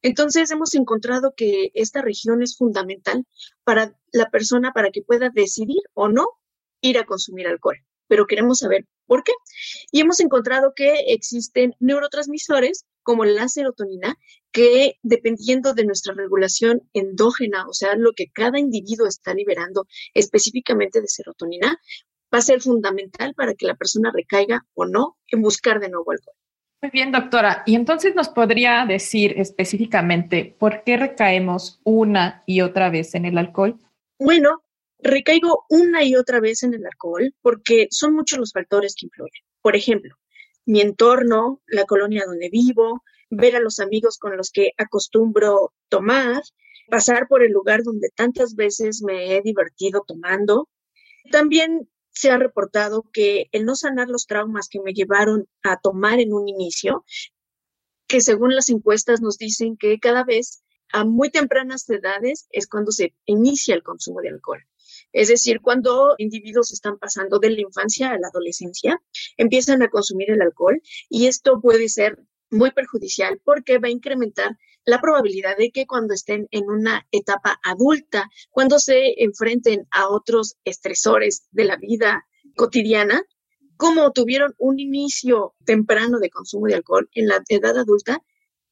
Entonces 0.01 0.51
hemos 0.51 0.73
encontrado 0.75 1.33
que 1.35 1.71
esta 1.73 2.01
región 2.01 2.41
es 2.41 2.57
fundamental 2.57 3.25
para 3.63 3.97
la 4.11 4.29
persona 4.29 4.71
para 4.73 4.91
que 4.91 5.01
pueda 5.01 5.29
decidir 5.33 5.81
o 5.93 6.09
no 6.09 6.27
ir 6.81 6.97
a 6.97 7.05
consumir 7.05 7.47
alcohol, 7.47 7.77
pero 8.07 8.27
queremos 8.27 8.59
saber 8.59 8.85
por 9.05 9.23
qué. 9.23 9.33
Y 9.91 10.01
hemos 10.01 10.19
encontrado 10.19 10.73
que 10.75 11.05
existen 11.07 11.75
neurotransmisores 11.79 12.85
como 13.03 13.25
la 13.25 13.47
serotonina 13.47 14.17
que 14.51 14.95
dependiendo 15.03 15.73
de 15.73 15.85
nuestra 15.85 16.13
regulación 16.13 16.87
endógena, 16.93 17.67
o 17.67 17.73
sea, 17.73 17.95
lo 17.95 18.13
que 18.13 18.27
cada 18.31 18.59
individuo 18.59 19.07
está 19.07 19.33
liberando 19.33 19.87
específicamente 20.13 21.01
de 21.01 21.07
serotonina, 21.07 21.77
va 22.33 22.39
a 22.39 22.43
ser 22.43 22.61
fundamental 22.61 23.33
para 23.33 23.55
que 23.55 23.65
la 23.65 23.75
persona 23.75 24.11
recaiga 24.13 24.65
o 24.75 24.85
no 24.85 25.17
en 25.27 25.41
buscar 25.41 25.79
de 25.79 25.89
nuevo 25.89 26.11
alcohol. 26.11 26.35
Muy 26.81 26.91
bien, 26.91 27.11
doctora. 27.11 27.63
Y 27.65 27.75
entonces 27.75 28.15
nos 28.15 28.29
podría 28.29 28.85
decir 28.85 29.33
específicamente 29.37 30.55
por 30.57 30.83
qué 30.83 30.95
recaemos 30.95 31.81
una 31.83 32.43
y 32.45 32.61
otra 32.61 32.89
vez 32.89 33.15
en 33.15 33.25
el 33.25 33.37
alcohol. 33.37 33.77
Bueno, 34.17 34.63
recaigo 34.99 35.65
una 35.69 36.03
y 36.03 36.15
otra 36.15 36.39
vez 36.39 36.63
en 36.63 36.73
el 36.73 36.85
alcohol 36.85 37.33
porque 37.41 37.87
son 37.91 38.13
muchos 38.13 38.39
los 38.39 38.53
factores 38.53 38.95
que 38.95 39.07
influyen. 39.07 39.43
Por 39.61 39.75
ejemplo, 39.75 40.15
mi 40.65 40.79
entorno, 40.79 41.61
la 41.67 41.83
colonia 41.83 42.23
donde 42.25 42.49
vivo, 42.49 43.03
ver 43.29 43.57
a 43.57 43.59
los 43.59 43.79
amigos 43.79 44.17
con 44.17 44.37
los 44.37 44.49
que 44.49 44.71
acostumbro 44.77 45.73
tomar, 45.89 46.41
pasar 46.89 47.27
por 47.27 47.43
el 47.43 47.51
lugar 47.51 47.83
donde 47.83 48.09
tantas 48.15 48.55
veces 48.55 49.01
me 49.03 49.35
he 49.35 49.41
divertido 49.41 50.03
tomando. 50.07 50.69
También 51.29 51.89
se 52.19 52.31
ha 52.31 52.37
reportado 52.37 53.05
que 53.13 53.47
el 53.53 53.63
no 53.63 53.75
sanar 53.75 54.09
los 54.09 54.27
traumas 54.27 54.67
que 54.67 54.81
me 54.81 54.91
llevaron 54.91 55.47
a 55.63 55.79
tomar 55.79 56.19
en 56.19 56.33
un 56.33 56.49
inicio, 56.49 57.05
que 58.07 58.19
según 58.19 58.53
las 58.53 58.67
encuestas 58.67 59.21
nos 59.21 59.37
dicen 59.37 59.77
que 59.77 59.99
cada 59.99 60.25
vez 60.25 60.61
a 60.91 61.05
muy 61.05 61.29
tempranas 61.29 61.89
edades 61.89 62.47
es 62.51 62.67
cuando 62.67 62.91
se 62.91 63.15
inicia 63.23 63.73
el 63.73 63.83
consumo 63.83 64.19
de 64.19 64.29
alcohol. 64.29 64.61
Es 65.13 65.29
decir, 65.29 65.61
cuando 65.61 66.15
individuos 66.17 66.73
están 66.73 66.97
pasando 66.97 67.39
de 67.39 67.51
la 67.51 67.61
infancia 67.61 68.11
a 68.11 68.19
la 68.19 68.27
adolescencia, 68.27 69.01
empiezan 69.37 69.81
a 69.81 69.89
consumir 69.89 70.29
el 70.31 70.41
alcohol 70.41 70.81
y 71.07 71.27
esto 71.27 71.61
puede 71.61 71.87
ser 71.87 72.19
muy 72.49 72.71
perjudicial 72.71 73.39
porque 73.43 73.77
va 73.77 73.87
a 73.87 73.91
incrementar 73.91 74.57
la 74.85 74.99
probabilidad 74.99 75.57
de 75.57 75.71
que 75.71 75.85
cuando 75.85 76.13
estén 76.13 76.47
en 76.51 76.69
una 76.69 77.07
etapa 77.11 77.59
adulta, 77.63 78.29
cuando 78.49 78.79
se 78.79 79.23
enfrenten 79.23 79.87
a 79.91 80.09
otros 80.09 80.57
estresores 80.63 81.47
de 81.51 81.65
la 81.65 81.75
vida 81.77 82.25
cotidiana, 82.55 83.21
como 83.77 84.11
tuvieron 84.11 84.55
un 84.57 84.79
inicio 84.79 85.55
temprano 85.65 86.19
de 86.19 86.29
consumo 86.29 86.67
de 86.67 86.75
alcohol 86.75 87.09
en 87.13 87.27
la 87.27 87.41
edad 87.47 87.77
adulta, 87.77 88.21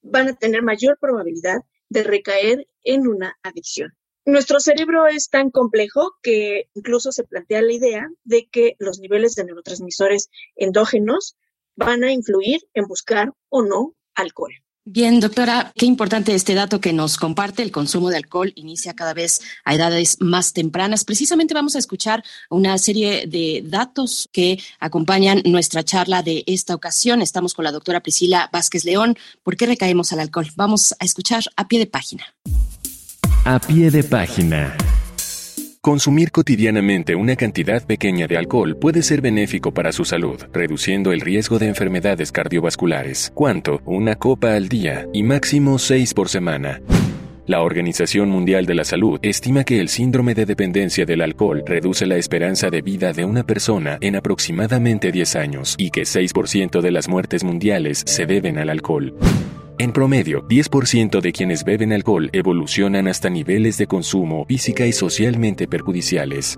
van 0.01 0.29
a 0.29 0.35
tener 0.35 0.63
mayor 0.63 0.97
probabilidad 0.99 1.59
de 1.89 2.03
recaer 2.03 2.67
en 2.83 3.07
una 3.07 3.37
adicción. 3.43 3.93
Nuestro 4.25 4.59
cerebro 4.59 5.07
es 5.07 5.29
tan 5.29 5.51
complejo 5.51 6.11
que 6.21 6.69
incluso 6.73 7.13
se 7.13 7.23
plantea 7.23 7.61
la 7.61 7.71
idea 7.71 8.09
de 8.25 8.49
que 8.51 8.75
los 8.79 8.99
niveles 8.99 9.35
de 9.35 9.45
neurotransmisores 9.45 10.29
endógenos 10.57 11.37
van 11.77 12.03
a 12.03 12.11
influir 12.11 12.59
en 12.73 12.85
buscar 12.85 13.31
o 13.49 13.61
no 13.61 13.93
alcohol. 14.15 14.53
Bien, 14.89 15.19
doctora, 15.19 15.73
qué 15.75 15.85
importante 15.85 16.33
este 16.33 16.53
dato 16.53 16.79
que 16.79 16.93
nos 16.93 17.17
comparte. 17.17 17.61
El 17.61 17.73
consumo 17.73 18.09
de 18.09 18.15
alcohol 18.15 18.53
inicia 18.55 18.95
cada 18.95 19.13
vez 19.13 19.41
a 19.65 19.75
edades 19.75 20.15
más 20.21 20.53
tempranas. 20.53 21.03
Precisamente 21.03 21.53
vamos 21.53 21.75
a 21.75 21.79
escuchar 21.79 22.23
una 22.49 22.77
serie 22.77 23.27
de 23.27 23.63
datos 23.65 24.29
que 24.31 24.57
acompañan 24.79 25.41
nuestra 25.43 25.83
charla 25.83 26.23
de 26.23 26.45
esta 26.47 26.73
ocasión. 26.73 27.21
Estamos 27.21 27.53
con 27.53 27.65
la 27.65 27.73
doctora 27.73 27.99
Priscila 27.99 28.49
Vázquez 28.53 28.85
León. 28.85 29.17
¿Por 29.43 29.57
qué 29.57 29.65
recaemos 29.65 30.13
al 30.13 30.21
alcohol? 30.21 30.47
Vamos 30.55 30.95
a 30.97 31.03
escuchar 31.03 31.43
a 31.57 31.67
pie 31.67 31.79
de 31.79 31.87
página. 31.87 32.23
A 33.43 33.59
pie 33.59 33.91
de 33.91 34.05
página. 34.05 34.73
Consumir 35.87 36.31
cotidianamente 36.31 37.15
una 37.15 37.37
cantidad 37.37 37.81
pequeña 37.81 38.27
de 38.27 38.35
alcohol 38.35 38.75
puede 38.75 39.01
ser 39.01 39.21
benéfico 39.21 39.73
para 39.73 39.93
su 39.93 40.03
salud, 40.03 40.35
reduciendo 40.51 41.13
el 41.13 41.21
riesgo 41.21 41.59
de 41.59 41.69
enfermedades 41.69 42.33
cardiovasculares. 42.33 43.31
¿Cuánto? 43.33 43.79
Una 43.85 44.17
copa 44.17 44.55
al 44.55 44.67
día 44.67 45.07
y 45.13 45.23
máximo 45.23 45.79
seis 45.79 46.13
por 46.13 46.27
semana. 46.27 46.81
La 47.45 47.61
Organización 47.61 48.29
Mundial 48.29 48.65
de 48.65 48.75
la 48.75 48.83
Salud 48.83 49.17
estima 49.21 49.63
que 49.63 49.79
el 49.79 49.87
síndrome 49.87 50.35
de 50.35 50.45
dependencia 50.45 51.05
del 51.05 51.21
alcohol 51.21 51.63
reduce 51.65 52.05
la 52.05 52.17
esperanza 52.17 52.69
de 52.69 52.81
vida 52.81 53.13
de 53.13 53.23
una 53.23 53.45
persona 53.45 53.97
en 54.01 54.17
aproximadamente 54.17 55.13
10 55.13 55.35
años 55.37 55.75
y 55.77 55.91
que 55.91 56.01
6% 56.01 56.81
de 56.81 56.91
las 56.91 57.07
muertes 57.07 57.45
mundiales 57.45 58.03
se 58.05 58.25
deben 58.25 58.57
al 58.57 58.71
alcohol. 58.71 59.13
En 59.79 59.91
promedio, 59.91 60.43
10% 60.47 61.21
de 61.21 61.31
quienes 61.31 61.63
beben 61.63 61.93
alcohol 61.93 62.31
evolucionan 62.33 63.07
hasta 63.07 63.29
niveles 63.29 63.77
de 63.77 63.85
consumo 63.85 64.43
física 64.45 64.87
y 64.87 64.91
socialmente 64.91 65.67
perjudiciales. 65.67 66.57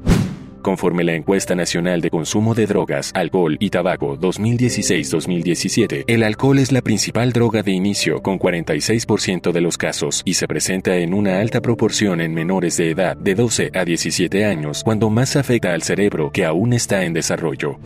Conforme 0.62 1.04
la 1.04 1.16
encuesta 1.16 1.54
nacional 1.54 2.00
de 2.00 2.12
consumo 2.12 2.56
de 2.56 2.66
drogas, 2.66 3.12
alcohol 3.14 3.58
y 3.60 3.72
tabaco 3.72 4.18
2016-2017, 4.18 6.06
el 6.08 6.24
alcohol 6.24 6.60
es 6.60 6.72
la 6.72 6.82
principal 6.82 7.34
droga 7.34 7.62
de 7.62 7.72
inicio 7.72 8.22
con 8.22 8.40
46% 8.40 9.52
de 9.52 9.62
los 9.62 9.78
casos 9.78 10.22
y 10.24 10.36
se 10.36 10.48
presenta 10.48 10.96
en 10.96 11.14
una 11.14 11.42
alta 11.42 11.60
proporción 11.60 12.22
en 12.22 12.34
menores 12.34 12.78
de 12.78 12.92
edad 12.92 13.18
de 13.18 13.36
12 13.36 13.72
a 13.74 13.84
17 13.84 14.46
años 14.46 14.82
cuando 14.82 15.10
más 15.10 15.36
afecta 15.36 15.74
al 15.74 15.84
cerebro 15.84 16.32
que 16.32 16.46
aún 16.46 16.72
está 16.72 17.04
en 17.04 17.12
desarrollo. 17.12 17.80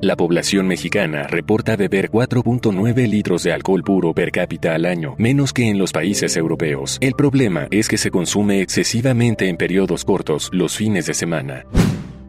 La 0.00 0.14
población 0.14 0.68
mexicana 0.68 1.24
reporta 1.24 1.74
beber 1.74 2.08
4.9 2.08 3.08
litros 3.08 3.42
de 3.42 3.52
alcohol 3.52 3.82
puro 3.82 4.14
per 4.14 4.30
cápita 4.30 4.76
al 4.76 4.86
año, 4.86 5.16
menos 5.18 5.52
que 5.52 5.68
en 5.68 5.76
los 5.76 5.90
países 5.90 6.36
europeos. 6.36 6.98
El 7.00 7.14
problema 7.14 7.66
es 7.72 7.88
que 7.88 7.98
se 7.98 8.12
consume 8.12 8.60
excesivamente 8.62 9.48
en 9.48 9.56
periodos 9.56 10.04
cortos, 10.04 10.50
los 10.52 10.76
fines 10.76 11.06
de 11.06 11.14
semana. 11.14 11.64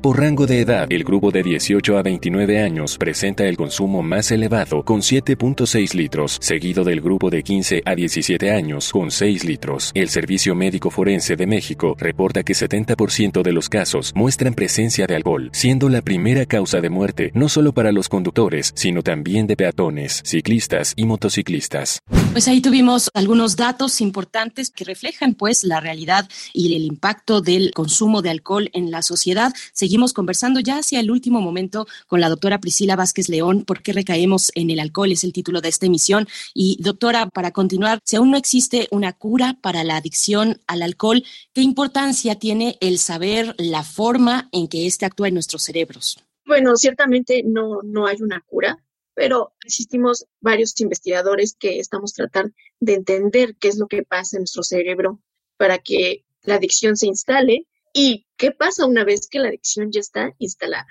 Por 0.02 0.18
rango 0.18 0.48
de 0.48 0.62
edad, 0.62 0.88
el 0.90 1.04
grupo 1.04 1.30
de 1.30 1.44
18 1.44 1.98
a 1.98 2.02
29 2.02 2.62
años 2.62 2.98
presenta 2.98 3.44
el 3.44 3.58
consumo 3.58 4.02
más 4.02 4.32
elevado 4.32 4.82
con 4.86 5.02
7.6 5.02 5.94
litros, 5.94 6.38
seguido 6.40 6.86
del 6.86 7.02
grupo 7.02 7.30
de 7.30 7.44
15 7.44 7.82
a 7.84 7.96
17 7.96 8.50
años 8.50 8.94
con 8.94 9.12
6 9.12 9.44
litros. 9.44 9.92
El 9.96 10.08
Servicio 10.08 10.56
Médico 10.56 10.90
Forense 10.90 11.36
de 11.36 11.46
México 11.48 11.98
reporta 12.00 12.44
que 12.44 12.54
70% 12.54 13.42
de 13.42 13.52
los 13.52 13.68
casos 13.68 14.14
muestran 14.16 14.54
presencia 14.54 15.06
de 15.06 15.18
alcohol, 15.18 15.50
siendo 15.52 15.90
la 15.90 16.02
primera 16.02 16.46
causa 16.46 16.80
de 16.80 16.90
muerte 16.90 17.32
no 17.34 17.50
solo 17.50 17.74
para 17.74 17.92
los 17.92 18.08
conductores, 18.08 18.72
sino 18.76 19.04
también 19.04 19.48
de 19.48 19.58
peatones, 19.58 20.22
ciclistas 20.24 20.94
y 20.96 21.04
motociclistas. 21.04 22.00
Pues 22.32 22.48
ahí 22.48 22.62
tuvimos 22.62 23.10
algunos 23.16 23.58
datos 23.58 24.00
importantes 24.00 24.70
que 24.70 24.86
reflejan 24.86 25.34
pues 25.34 25.66
la 25.66 25.82
realidad 25.82 26.30
y 26.54 26.74
el 26.74 26.84
impacto 26.84 27.42
del 27.42 27.74
consumo 27.74 28.22
de 28.22 28.30
alcohol 28.30 28.70
en 28.72 28.92
la 28.92 29.02
sociedad. 29.02 29.52
Seguimos 29.90 30.14
conversando 30.14 30.60
ya 30.60 30.78
hacia 30.78 31.00
el 31.00 31.10
último 31.10 31.42
momento 31.42 31.88
con 32.06 32.22
la 32.22 32.30
doctora 32.30 32.60
Priscila 32.60 32.96
Vázquez 32.96 33.28
León, 33.28 33.66
¿por 33.66 33.82
qué 33.82 33.92
recaemos 33.92 34.52
en 34.54 34.70
el 34.70 34.80
alcohol? 34.80 35.12
Es 35.12 35.24
el 35.24 35.34
título 35.34 35.62
de 35.62 35.70
esta 35.70 35.88
emisión. 35.88 36.28
Y 36.54 36.78
doctora, 36.80 37.26
para 37.26 37.50
continuar, 37.50 37.98
si 38.04 38.16
aún 38.16 38.30
no 38.30 38.38
existe 38.38 38.88
una 38.92 39.14
cura 39.14 39.58
para 39.64 39.84
la 39.84 39.98
adicción 39.98 40.62
al 40.68 40.84
alcohol, 40.84 41.24
¿qué 41.54 41.62
importancia 41.62 42.36
tiene 42.36 42.78
el 42.82 43.00
saber 43.00 43.56
la 43.58 43.82
forma 43.82 44.48
en 44.52 44.68
que 44.68 44.86
éste 44.86 45.08
actúa 45.08 45.30
en 45.30 45.34
nuestros 45.34 45.64
cerebros? 45.64 46.24
Bueno, 46.46 46.76
ciertamente 46.76 47.42
no, 47.44 47.80
no 47.82 48.06
hay 48.06 48.22
una 48.22 48.42
cura, 48.42 48.78
pero 49.16 49.54
existimos 49.66 50.28
varios 50.40 50.80
investigadores 50.82 51.56
que 51.60 51.80
estamos 51.80 52.14
tratando 52.14 52.54
de 52.80 52.94
entender 52.94 53.56
qué 53.60 53.70
es 53.70 53.80
lo 53.80 53.88
que 53.88 54.04
pasa 54.04 54.38
en 54.38 54.42
nuestro 54.42 54.62
cerebro 54.62 55.20
para 55.58 55.80
que 55.80 56.26
la 56.44 56.58
adicción 56.58 56.96
se 56.96 57.08
instale 57.08 57.66
¿Y 57.94 58.28
qué 58.38 58.52
pasa 58.52 58.86
una 58.86 59.04
vez 59.04 59.28
que 59.30 59.40
la 59.40 59.50
adicción 59.50 59.92
ya 59.92 60.00
está 60.00 60.34
instalada? 60.38 60.88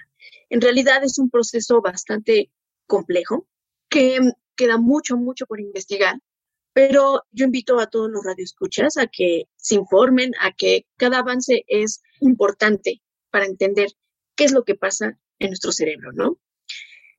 En 0.51 0.61
realidad 0.61 1.05
es 1.05 1.19
un 1.19 1.31
proceso 1.31 1.81
bastante 1.81 2.51
complejo 2.87 3.47
que 3.89 4.19
queda 4.57 4.79
mucho, 4.79 5.17
mucho 5.17 5.47
por 5.47 5.61
investigar, 5.61 6.19
pero 6.73 7.23
yo 7.31 7.47
invito 7.47 7.79
a 7.81 7.89
todos 7.89 8.11
los 8.11 8.25
radioescuchas 8.25 8.97
a 8.97 9.07
que 9.07 9.45
se 9.57 9.77
informen, 9.77 10.33
a 10.41 10.53
que 10.53 10.87
cada 10.97 11.19
avance 11.19 11.65
es 11.67 12.03
importante 12.21 13.03
para 13.31 13.47
entender 13.47 13.89
qué 14.37 14.45
es 14.45 14.53
lo 14.53 14.65
que 14.65 14.75
pasa 14.75 15.19
en 15.39 15.49
nuestro 15.49 15.73
cerebro, 15.73 16.13
¿no? 16.13 16.39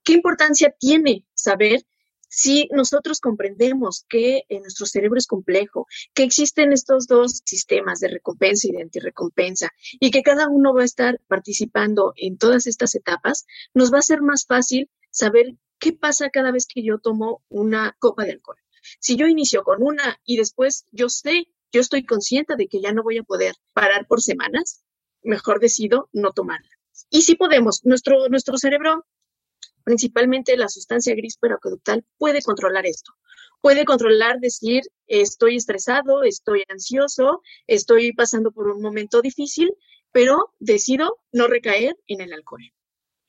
¿Qué 0.03 0.13
importancia 0.13 0.75
tiene 0.77 1.25
saber 1.33 1.85
si 2.29 2.69
nosotros 2.71 3.19
comprendemos 3.19 4.05
que 4.07 4.43
en 4.49 4.61
nuestro 4.61 4.85
cerebro 4.85 5.17
es 5.17 5.27
complejo, 5.27 5.87
que 6.13 6.23
existen 6.23 6.71
estos 6.71 7.07
dos 7.07 7.41
sistemas 7.43 7.99
de 7.99 8.07
recompensa 8.07 8.67
y 8.67 8.71
de 8.71 8.83
antirrecompensa 8.83 9.71
y 9.99 10.11
que 10.11 10.21
cada 10.21 10.47
uno 10.47 10.73
va 10.73 10.83
a 10.83 10.85
estar 10.85 11.19
participando 11.27 12.13
en 12.15 12.37
todas 12.37 12.67
estas 12.67 12.95
etapas, 12.95 13.45
nos 13.73 13.91
va 13.91 13.99
a 13.99 14.03
ser 14.03 14.21
más 14.21 14.45
fácil 14.45 14.89
saber 15.09 15.55
qué 15.79 15.93
pasa 15.93 16.29
cada 16.29 16.51
vez 16.51 16.67
que 16.67 16.83
yo 16.83 16.99
tomo 16.99 17.43
una 17.49 17.95
copa 17.99 18.23
de 18.23 18.33
alcohol. 18.33 18.57
Si 18.99 19.15
yo 19.15 19.27
inicio 19.27 19.63
con 19.63 19.81
una 19.81 20.19
y 20.23 20.37
después 20.37 20.85
yo 20.91 21.09
sé, 21.09 21.47
yo 21.71 21.81
estoy 21.81 22.05
consciente 22.05 22.55
de 22.55 22.67
que 22.67 22.81
ya 22.81 22.93
no 22.93 23.03
voy 23.03 23.17
a 23.17 23.23
poder 23.23 23.55
parar 23.73 24.07
por 24.07 24.21
semanas, 24.21 24.83
mejor 25.23 25.59
decido 25.59 26.09
no 26.13 26.31
tomarla. 26.31 26.69
Y 27.09 27.21
si 27.21 27.35
podemos, 27.35 27.85
nuestro, 27.85 28.29
nuestro 28.29 28.57
cerebro 28.57 29.05
principalmente 29.83 30.57
la 30.57 30.69
sustancia 30.69 31.15
gris 31.15 31.37
periaqueductal, 31.37 32.05
puede 32.17 32.41
controlar 32.41 32.85
esto. 32.85 33.13
Puede 33.61 33.85
controlar 33.85 34.39
decir, 34.39 34.83
estoy 35.07 35.57
estresado, 35.57 36.23
estoy 36.23 36.63
ansioso, 36.69 37.41
estoy 37.67 38.13
pasando 38.13 38.51
por 38.51 38.67
un 38.69 38.81
momento 38.81 39.21
difícil, 39.21 39.69
pero 40.11 40.53
decido 40.59 41.19
no 41.31 41.47
recaer 41.47 41.97
en 42.07 42.21
el 42.21 42.33
alcohol. 42.33 42.71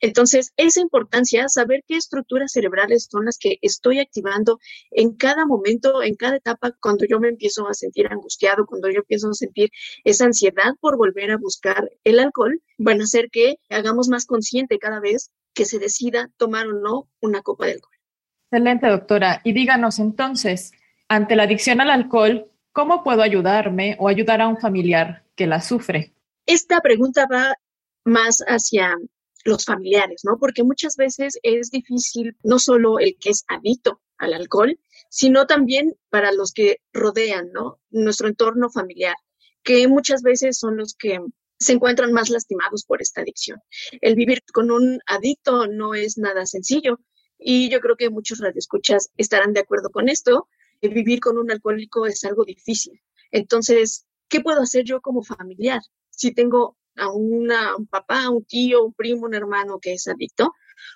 Entonces, 0.01 0.51
esa 0.57 0.81
importancia, 0.81 1.47
saber 1.47 1.83
qué 1.87 1.95
estructuras 1.95 2.51
cerebrales 2.51 3.07
son 3.09 3.25
las 3.25 3.37
que 3.37 3.57
estoy 3.61 3.99
activando 3.99 4.59
en 4.89 5.15
cada 5.15 5.45
momento, 5.45 6.01
en 6.01 6.15
cada 6.15 6.37
etapa, 6.37 6.75
cuando 6.81 7.05
yo 7.05 7.19
me 7.19 7.29
empiezo 7.29 7.67
a 7.67 7.73
sentir 7.75 8.07
angustiado, 8.07 8.65
cuando 8.65 8.89
yo 8.89 8.99
empiezo 8.99 9.29
a 9.29 9.33
sentir 9.33 9.69
esa 10.03 10.25
ansiedad 10.25 10.71
por 10.79 10.97
volver 10.97 11.31
a 11.31 11.37
buscar 11.37 11.89
el 12.03 12.19
alcohol, 12.19 12.61
van 12.79 12.99
a 12.99 13.03
hacer 13.03 13.29
que 13.31 13.55
hagamos 13.69 14.09
más 14.09 14.25
consciente 14.25 14.79
cada 14.79 14.99
vez 14.99 15.31
que 15.53 15.65
se 15.65 15.77
decida 15.79 16.29
tomar 16.37 16.67
o 16.67 16.73
no 16.73 17.07
una 17.19 17.41
copa 17.41 17.67
de 17.67 17.73
alcohol. 17.73 17.95
Excelente, 18.51 18.87
doctora. 18.87 19.41
Y 19.43 19.53
díganos 19.53 19.99
entonces, 19.99 20.71
ante 21.07 21.35
la 21.35 21.43
adicción 21.43 21.79
al 21.79 21.91
alcohol, 21.91 22.51
¿cómo 22.71 23.03
puedo 23.03 23.21
ayudarme 23.21 23.97
o 23.99 24.07
ayudar 24.07 24.41
a 24.41 24.47
un 24.47 24.57
familiar 24.57 25.25
que 25.35 25.45
la 25.45 25.61
sufre? 25.61 26.13
Esta 26.45 26.81
pregunta 26.81 27.27
va 27.31 27.53
más 28.03 28.43
hacia 28.47 28.97
los 29.43 29.65
familiares, 29.65 30.21
¿no? 30.23 30.37
Porque 30.39 30.63
muchas 30.63 30.95
veces 30.95 31.39
es 31.43 31.71
difícil 31.71 32.35
no 32.43 32.59
solo 32.59 32.99
el 32.99 33.17
que 33.19 33.29
es 33.29 33.43
adicto 33.47 34.01
al 34.17 34.33
alcohol, 34.33 34.79
sino 35.09 35.47
también 35.47 35.95
para 36.09 36.31
los 36.31 36.53
que 36.53 36.77
rodean, 36.93 37.51
¿no? 37.51 37.79
Nuestro 37.89 38.27
entorno 38.27 38.69
familiar, 38.69 39.15
que 39.63 39.87
muchas 39.87 40.21
veces 40.21 40.57
son 40.59 40.77
los 40.77 40.95
que 40.95 41.19
se 41.59 41.73
encuentran 41.73 42.11
más 42.11 42.29
lastimados 42.29 42.85
por 42.85 43.01
esta 43.01 43.21
adicción. 43.21 43.59
El 44.01 44.15
vivir 44.15 44.41
con 44.51 44.71
un 44.71 44.99
adicto 45.05 45.67
no 45.67 45.93
es 45.93 46.17
nada 46.17 46.45
sencillo 46.45 46.99
y 47.37 47.69
yo 47.69 47.79
creo 47.81 47.95
que 47.95 48.09
muchos 48.09 48.39
radioescuchas 48.39 49.09
estarán 49.17 49.53
de 49.53 49.59
acuerdo 49.59 49.89
con 49.89 50.09
esto. 50.09 50.47
Vivir 50.81 51.19
con 51.19 51.37
un 51.37 51.51
alcohólico 51.51 52.07
es 52.07 52.23
algo 52.23 52.45
difícil. 52.45 52.99
Entonces, 53.31 54.05
¿qué 54.27 54.41
puedo 54.41 54.61
hacer 54.61 54.85
yo 54.85 55.01
como 55.01 55.21
familiar? 55.21 55.81
Si 56.09 56.33
tengo 56.33 56.77
a 57.01 57.11
una, 57.11 57.75
un 57.75 57.87
papá, 57.87 58.29
un 58.29 58.45
tío, 58.45 58.85
un 58.85 58.93
primo, 58.93 59.25
un 59.25 59.33
hermano 59.33 59.79
que 59.79 59.93
es 59.93 60.07
adicto, 60.07 60.53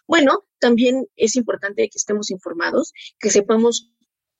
bueno, 0.08 0.46
también 0.60 1.08
es 1.16 1.36
importante 1.36 1.90
que 1.90 1.98
estemos 1.98 2.30
informados, 2.30 2.94
que 3.20 3.32
sepamos 3.32 3.92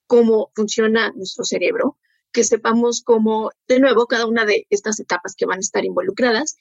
cómo 0.06 0.52
funciona 0.54 1.12
nuestro 1.16 1.44
cerebro, 1.44 1.98
que 2.32 2.44
sepamos 2.44 3.02
cómo, 3.02 3.50
de 3.66 3.80
nuevo, 3.80 4.06
cada 4.06 4.26
una 4.26 4.44
de 4.44 4.66
estas 4.70 5.00
etapas 5.00 5.34
que 5.36 5.46
van 5.46 5.58
a 5.58 5.60
estar 5.60 5.84
involucradas. 5.84 6.56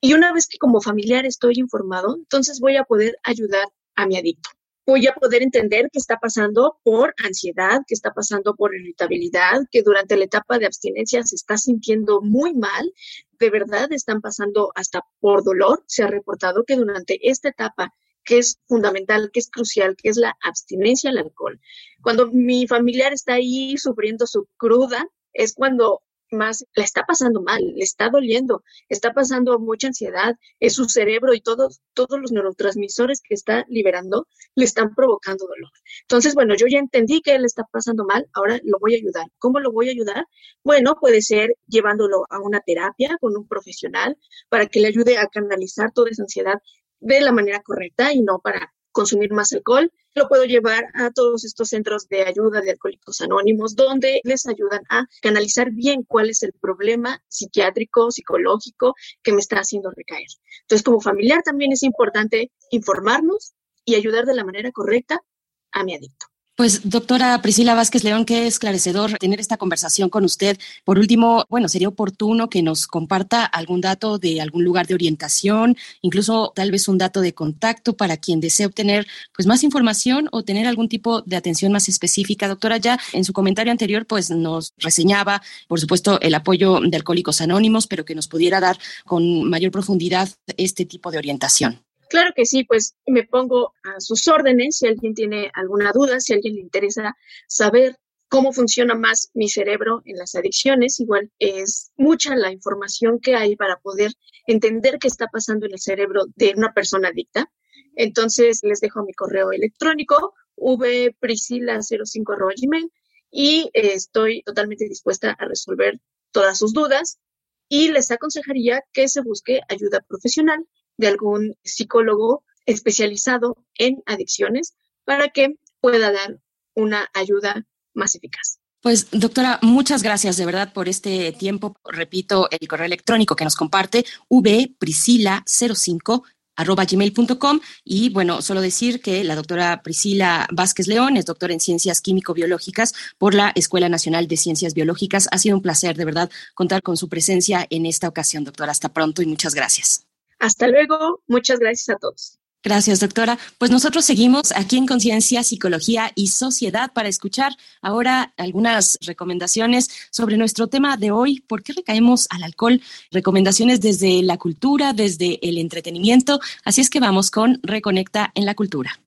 Y 0.00 0.12
una 0.12 0.32
vez 0.32 0.46
que 0.46 0.58
como 0.58 0.80
familiar 0.80 1.24
estoy 1.24 1.54
informado, 1.56 2.16
entonces 2.16 2.60
voy 2.60 2.76
a 2.76 2.84
poder 2.84 3.18
ayudar 3.24 3.68
a 3.94 4.06
mi 4.06 4.18
adicto. 4.18 4.50
Voy 4.88 5.06
a 5.06 5.12
poder 5.12 5.42
entender 5.42 5.90
qué 5.92 5.98
está 5.98 6.16
pasando 6.16 6.78
por 6.82 7.14
ansiedad, 7.22 7.82
qué 7.86 7.92
está 7.92 8.14
pasando 8.14 8.54
por 8.56 8.74
irritabilidad, 8.74 9.60
que 9.70 9.82
durante 9.82 10.16
la 10.16 10.24
etapa 10.24 10.58
de 10.58 10.64
abstinencia 10.64 11.22
se 11.24 11.36
está 11.36 11.58
sintiendo 11.58 12.22
muy 12.22 12.54
mal, 12.54 12.90
de 13.38 13.50
verdad 13.50 13.92
están 13.92 14.22
pasando 14.22 14.72
hasta 14.74 15.02
por 15.20 15.44
dolor. 15.44 15.84
Se 15.86 16.04
ha 16.04 16.06
reportado 16.06 16.64
que 16.64 16.76
durante 16.76 17.18
esta 17.28 17.50
etapa 17.50 17.92
que 18.24 18.38
es 18.38 18.60
fundamental, 18.66 19.28
que 19.30 19.40
es 19.40 19.50
crucial, 19.50 19.94
que 19.94 20.08
es 20.08 20.16
la 20.16 20.34
abstinencia 20.42 21.10
al 21.10 21.18
alcohol. 21.18 21.60
Cuando 22.02 22.30
mi 22.32 22.66
familiar 22.66 23.12
está 23.12 23.34
ahí 23.34 23.76
sufriendo 23.76 24.26
su 24.26 24.48
cruda, 24.56 25.06
es 25.34 25.52
cuando 25.52 26.00
más 26.36 26.64
la 26.74 26.84
está 26.84 27.04
pasando 27.04 27.42
mal, 27.42 27.60
le 27.62 27.82
está 27.82 28.08
doliendo, 28.10 28.62
está 28.88 29.12
pasando 29.12 29.58
mucha 29.58 29.88
ansiedad, 29.88 30.34
es 30.60 30.74
su 30.74 30.86
cerebro 30.86 31.34
y 31.34 31.40
todos, 31.40 31.80
todos 31.94 32.20
los 32.20 32.32
neurotransmisores 32.32 33.20
que 33.20 33.34
está 33.34 33.64
liberando 33.68 34.26
le 34.54 34.64
están 34.64 34.94
provocando 34.94 35.46
dolor. 35.46 35.70
Entonces, 36.02 36.34
bueno, 36.34 36.54
yo 36.56 36.66
ya 36.68 36.78
entendí 36.78 37.20
que 37.20 37.34
él 37.34 37.44
está 37.44 37.64
pasando 37.70 38.04
mal, 38.04 38.28
ahora 38.32 38.60
lo 38.64 38.78
voy 38.80 38.94
a 38.94 38.98
ayudar. 38.98 39.26
¿Cómo 39.38 39.60
lo 39.60 39.72
voy 39.72 39.88
a 39.88 39.92
ayudar? 39.92 40.26
Bueno, 40.64 40.96
puede 41.00 41.22
ser 41.22 41.56
llevándolo 41.66 42.24
a 42.30 42.40
una 42.40 42.60
terapia 42.60 43.16
con 43.20 43.36
un 43.36 43.46
profesional 43.46 44.16
para 44.48 44.66
que 44.66 44.80
le 44.80 44.88
ayude 44.88 45.18
a 45.18 45.26
canalizar 45.26 45.92
toda 45.92 46.10
esa 46.10 46.22
ansiedad 46.22 46.60
de 47.00 47.20
la 47.20 47.32
manera 47.32 47.62
correcta 47.62 48.12
y 48.12 48.22
no 48.22 48.40
para 48.40 48.72
consumir 48.98 49.32
más 49.32 49.52
alcohol. 49.52 49.92
Lo 50.16 50.26
puedo 50.26 50.44
llevar 50.44 50.86
a 50.94 51.12
todos 51.12 51.44
estos 51.44 51.68
centros 51.68 52.08
de 52.08 52.22
ayuda 52.22 52.60
de 52.60 52.72
alcohólicos 52.72 53.20
anónimos, 53.20 53.76
donde 53.76 54.20
les 54.24 54.44
ayudan 54.48 54.82
a 54.90 55.06
canalizar 55.22 55.70
bien 55.70 56.02
cuál 56.02 56.30
es 56.30 56.42
el 56.42 56.52
problema 56.60 57.22
psiquiátrico, 57.28 58.10
psicológico 58.10 58.96
que 59.22 59.32
me 59.32 59.38
está 59.38 59.60
haciendo 59.60 59.92
recaer. 59.92 60.26
Entonces, 60.62 60.82
como 60.82 61.00
familiar 61.00 61.42
también 61.44 61.70
es 61.70 61.84
importante 61.84 62.50
informarnos 62.72 63.54
y 63.84 63.94
ayudar 63.94 64.24
de 64.26 64.34
la 64.34 64.44
manera 64.44 64.72
correcta 64.72 65.22
a 65.70 65.84
mi 65.84 65.94
adicto. 65.94 66.26
Pues 66.58 66.90
doctora 66.90 67.40
Priscila 67.40 67.76
Vázquez 67.76 68.02
León, 68.02 68.24
qué 68.24 68.48
esclarecedor 68.48 69.12
tener 69.18 69.38
esta 69.38 69.58
conversación 69.58 70.10
con 70.10 70.24
usted. 70.24 70.58
Por 70.82 70.98
último, 70.98 71.44
bueno, 71.48 71.68
sería 71.68 71.86
oportuno 71.86 72.50
que 72.50 72.64
nos 72.64 72.88
comparta 72.88 73.44
algún 73.44 73.80
dato 73.80 74.18
de 74.18 74.40
algún 74.40 74.64
lugar 74.64 74.88
de 74.88 74.94
orientación, 74.94 75.76
incluso 76.02 76.52
tal 76.56 76.72
vez 76.72 76.88
un 76.88 76.98
dato 76.98 77.20
de 77.20 77.32
contacto 77.32 77.96
para 77.96 78.16
quien 78.16 78.40
desee 78.40 78.66
obtener 78.66 79.06
pues 79.36 79.46
más 79.46 79.62
información 79.62 80.28
o 80.32 80.42
tener 80.42 80.66
algún 80.66 80.88
tipo 80.88 81.22
de 81.22 81.36
atención 81.36 81.70
más 81.70 81.88
específica. 81.88 82.48
Doctora, 82.48 82.78
ya 82.78 82.98
en 83.12 83.24
su 83.24 83.32
comentario 83.32 83.70
anterior 83.70 84.04
pues 84.04 84.28
nos 84.28 84.72
reseñaba, 84.78 85.40
por 85.68 85.78
supuesto, 85.78 86.20
el 86.20 86.34
apoyo 86.34 86.80
de 86.80 86.96
Alcohólicos 86.96 87.40
Anónimos, 87.40 87.86
pero 87.86 88.04
que 88.04 88.16
nos 88.16 88.26
pudiera 88.26 88.58
dar 88.58 88.76
con 89.06 89.48
mayor 89.48 89.70
profundidad 89.70 90.28
este 90.56 90.86
tipo 90.86 91.12
de 91.12 91.18
orientación. 91.18 91.87
Claro 92.08 92.32
que 92.34 92.46
sí, 92.46 92.64
pues 92.64 92.96
me 93.06 93.24
pongo 93.24 93.74
a 93.84 94.00
sus 94.00 94.26
órdenes 94.28 94.78
si 94.78 94.86
alguien 94.86 95.14
tiene 95.14 95.50
alguna 95.54 95.92
duda, 95.92 96.20
si 96.20 96.32
a 96.32 96.36
alguien 96.36 96.54
le 96.54 96.62
interesa 96.62 97.14
saber 97.46 97.98
cómo 98.28 98.52
funciona 98.52 98.94
más 98.94 99.30
mi 99.34 99.48
cerebro 99.48 100.02
en 100.04 100.16
las 100.16 100.34
adicciones. 100.34 100.98
Igual 101.00 101.32
es 101.38 101.92
mucha 101.96 102.34
la 102.34 102.52
información 102.52 103.20
que 103.20 103.34
hay 103.34 103.56
para 103.56 103.78
poder 103.80 104.12
entender 104.46 104.98
qué 104.98 105.08
está 105.08 105.26
pasando 105.26 105.66
en 105.66 105.72
el 105.72 105.80
cerebro 105.80 106.24
de 106.34 106.54
una 106.56 106.72
persona 106.72 107.08
adicta. 107.08 107.50
Entonces 107.96 108.60
les 108.62 108.80
dejo 108.80 109.04
mi 109.04 109.12
correo 109.12 109.52
electrónico 109.52 110.32
vpriscila05.gmail 110.56 112.90
y 113.30 113.68
eh, 113.72 113.92
estoy 113.94 114.42
totalmente 114.42 114.88
dispuesta 114.88 115.36
a 115.38 115.44
resolver 115.44 116.00
todas 116.32 116.58
sus 116.58 116.72
dudas 116.72 117.20
y 117.68 117.90
les 117.90 118.10
aconsejaría 118.10 118.82
que 118.92 119.06
se 119.08 119.20
busque 119.20 119.60
ayuda 119.68 120.00
profesional 120.00 120.66
de 120.98 121.08
algún 121.08 121.56
psicólogo 121.64 122.44
especializado 122.66 123.64
en 123.76 124.02
adicciones 124.04 124.74
para 125.04 125.30
que 125.30 125.54
pueda 125.80 126.12
dar 126.12 126.38
una 126.74 127.08
ayuda 127.14 127.66
más 127.94 128.14
eficaz. 128.14 128.58
Pues 128.80 129.08
doctora, 129.10 129.58
muchas 129.62 130.02
gracias 130.02 130.36
de 130.36 130.46
verdad 130.46 130.72
por 130.72 130.88
este 130.88 131.32
tiempo. 131.32 131.74
Repito, 131.84 132.48
el 132.50 132.68
correo 132.68 132.86
electrónico 132.86 133.34
que 133.34 133.44
nos 133.44 133.56
comparte, 133.56 134.04
vpriscila05 134.30 136.22
arroba 136.54 136.84
gmail.com 136.84 137.60
y 137.84 138.10
bueno, 138.10 138.42
solo 138.42 138.60
decir 138.60 139.00
que 139.00 139.22
la 139.22 139.36
doctora 139.36 139.80
Priscila 139.82 140.48
Vázquez 140.52 140.88
León 140.88 141.16
es 141.16 141.24
doctora 141.24 141.52
en 141.52 141.60
ciencias 141.60 142.00
químico-biológicas 142.00 142.94
por 143.16 143.34
la 143.34 143.52
Escuela 143.54 143.88
Nacional 143.88 144.26
de 144.26 144.36
Ciencias 144.36 144.74
Biológicas. 144.74 145.28
Ha 145.30 145.38
sido 145.38 145.56
un 145.56 145.62
placer 145.62 145.96
de 145.96 146.04
verdad 146.04 146.30
contar 146.54 146.82
con 146.82 146.96
su 146.96 147.08
presencia 147.08 147.66
en 147.70 147.86
esta 147.86 148.08
ocasión, 148.08 148.44
doctora. 148.44 148.72
Hasta 148.72 148.92
pronto 148.92 149.22
y 149.22 149.26
muchas 149.26 149.54
gracias. 149.54 150.07
Hasta 150.38 150.68
luego, 150.68 151.22
muchas 151.26 151.58
gracias 151.58 151.96
a 151.96 151.98
todos. 151.98 152.38
Gracias, 152.62 153.00
doctora. 153.00 153.38
Pues 153.58 153.70
nosotros 153.70 154.04
seguimos 154.04 154.52
aquí 154.52 154.76
en 154.76 154.86
Conciencia, 154.86 155.44
Psicología 155.44 156.10
y 156.16 156.28
Sociedad 156.28 156.92
para 156.92 157.08
escuchar 157.08 157.52
ahora 157.80 158.34
algunas 158.36 158.98
recomendaciones 159.00 159.88
sobre 160.10 160.36
nuestro 160.36 160.66
tema 160.66 160.96
de 160.96 161.12
hoy, 161.12 161.40
¿por 161.46 161.62
qué 161.62 161.72
recaemos 161.72 162.26
al 162.30 162.42
alcohol? 162.42 162.80
Recomendaciones 163.12 163.80
desde 163.80 164.22
la 164.22 164.38
cultura, 164.38 164.92
desde 164.92 165.38
el 165.48 165.58
entretenimiento. 165.58 166.40
Así 166.64 166.80
es 166.80 166.90
que 166.90 166.98
vamos 167.00 167.30
con 167.30 167.60
Reconecta 167.62 168.32
en 168.34 168.44
la 168.44 168.54
Cultura. 168.54 168.98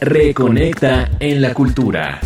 Reconecta 0.00 1.10
en 1.20 1.42
la 1.42 1.52
Cultura. 1.52 2.20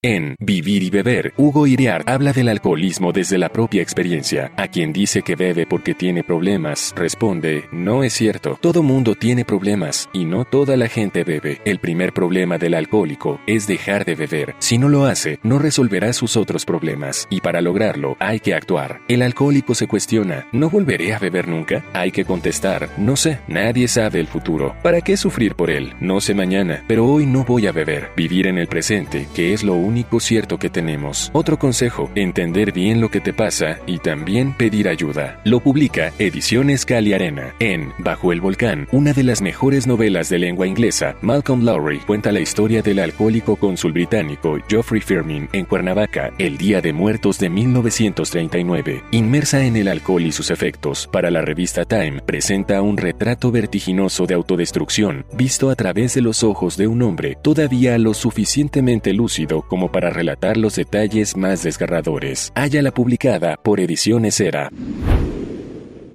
En 0.00 0.36
Vivir 0.38 0.84
y 0.84 0.90
Beber, 0.90 1.34
Hugo 1.36 1.66
Iriar 1.66 2.04
habla 2.06 2.32
del 2.32 2.48
alcoholismo 2.48 3.10
desde 3.10 3.36
la 3.36 3.48
propia 3.48 3.82
experiencia. 3.82 4.52
A 4.56 4.68
quien 4.68 4.92
dice 4.92 5.22
que 5.22 5.34
bebe 5.34 5.66
porque 5.66 5.92
tiene 5.92 6.22
problemas, 6.22 6.94
responde, 6.94 7.64
no 7.72 8.04
es 8.04 8.12
cierto, 8.12 8.56
todo 8.60 8.84
mundo 8.84 9.16
tiene 9.16 9.44
problemas 9.44 10.08
y 10.12 10.24
no 10.24 10.44
toda 10.44 10.76
la 10.76 10.86
gente 10.86 11.24
bebe. 11.24 11.60
El 11.64 11.80
primer 11.80 12.12
problema 12.12 12.58
del 12.58 12.74
alcohólico 12.74 13.40
es 13.48 13.66
dejar 13.66 14.04
de 14.04 14.14
beber. 14.14 14.54
Si 14.60 14.78
no 14.78 14.88
lo 14.88 15.04
hace, 15.04 15.40
no 15.42 15.58
resolverá 15.58 16.12
sus 16.12 16.36
otros 16.36 16.64
problemas 16.64 17.26
y 17.28 17.40
para 17.40 17.60
lograrlo 17.60 18.16
hay 18.20 18.38
que 18.38 18.54
actuar. 18.54 19.00
El 19.08 19.20
alcohólico 19.20 19.74
se 19.74 19.88
cuestiona, 19.88 20.46
¿no 20.52 20.70
volveré 20.70 21.12
a 21.12 21.18
beber 21.18 21.48
nunca? 21.48 21.84
Hay 21.92 22.12
que 22.12 22.24
contestar, 22.24 22.88
no 22.98 23.16
sé, 23.16 23.40
nadie 23.48 23.88
sabe 23.88 24.20
el 24.20 24.28
futuro. 24.28 24.76
¿Para 24.80 25.00
qué 25.00 25.16
sufrir 25.16 25.56
por 25.56 25.70
él? 25.70 25.94
No 25.98 26.20
sé 26.20 26.34
mañana, 26.34 26.84
pero 26.86 27.04
hoy 27.04 27.26
no 27.26 27.42
voy 27.42 27.66
a 27.66 27.72
beber. 27.72 28.12
Vivir 28.16 28.46
en 28.46 28.58
el 28.58 28.68
presente, 28.68 29.26
que 29.34 29.52
es 29.52 29.64
lo 29.64 29.74
único 29.74 29.87
único 29.88 30.20
cierto 30.20 30.58
que 30.58 30.68
tenemos. 30.70 31.30
Otro 31.32 31.58
consejo, 31.58 32.10
entender 32.14 32.72
bien 32.72 33.00
lo 33.00 33.10
que 33.10 33.20
te 33.20 33.32
pasa 33.32 33.78
y 33.86 33.98
también 33.98 34.52
pedir 34.52 34.88
ayuda. 34.88 35.40
Lo 35.44 35.60
publica 35.60 36.12
Ediciones 36.18 36.84
Cali 36.84 37.12
Arena 37.14 37.54
en 37.58 37.92
Bajo 37.98 38.32
el 38.32 38.40
Volcán, 38.40 38.86
una 38.92 39.12
de 39.12 39.24
las 39.24 39.42
mejores 39.42 39.86
novelas 39.86 40.28
de 40.28 40.38
lengua 40.38 40.66
inglesa. 40.66 41.16
Malcolm 41.22 41.64
Lowry 41.64 42.00
cuenta 42.00 42.32
la 42.32 42.40
historia 42.40 42.82
del 42.82 42.98
alcohólico 42.98 43.56
cónsul 43.56 43.92
británico 43.92 44.58
Geoffrey 44.68 45.00
Firmin 45.00 45.48
en 45.52 45.64
Cuernavaca, 45.64 46.32
el 46.38 46.58
Día 46.58 46.80
de 46.80 46.92
Muertos 46.92 47.38
de 47.38 47.48
1939. 47.48 49.04
Inmersa 49.12 49.64
en 49.64 49.76
el 49.76 49.88
alcohol 49.88 50.22
y 50.22 50.32
sus 50.32 50.50
efectos, 50.50 51.08
para 51.10 51.30
la 51.30 51.42
revista 51.42 51.84
Time 51.84 52.20
presenta 52.20 52.82
un 52.82 52.96
retrato 52.98 53.50
vertiginoso 53.50 54.26
de 54.26 54.34
autodestrucción, 54.34 55.24
visto 55.32 55.70
a 55.70 55.76
través 55.76 56.14
de 56.14 56.20
los 56.20 56.42
ojos 56.42 56.76
de 56.76 56.86
un 56.86 57.02
hombre 57.02 57.38
todavía 57.42 57.96
lo 57.98 58.14
suficientemente 58.14 59.12
lúcido 59.12 59.62
como 59.62 59.77
como 59.78 59.92
para 59.92 60.10
relatar 60.10 60.56
los 60.56 60.74
detalles 60.74 61.36
más 61.36 61.62
desgarradores. 61.62 62.50
la 62.82 62.90
publicada 62.90 63.56
por 63.56 63.78
Ediciones 63.78 64.40
Era. 64.40 64.72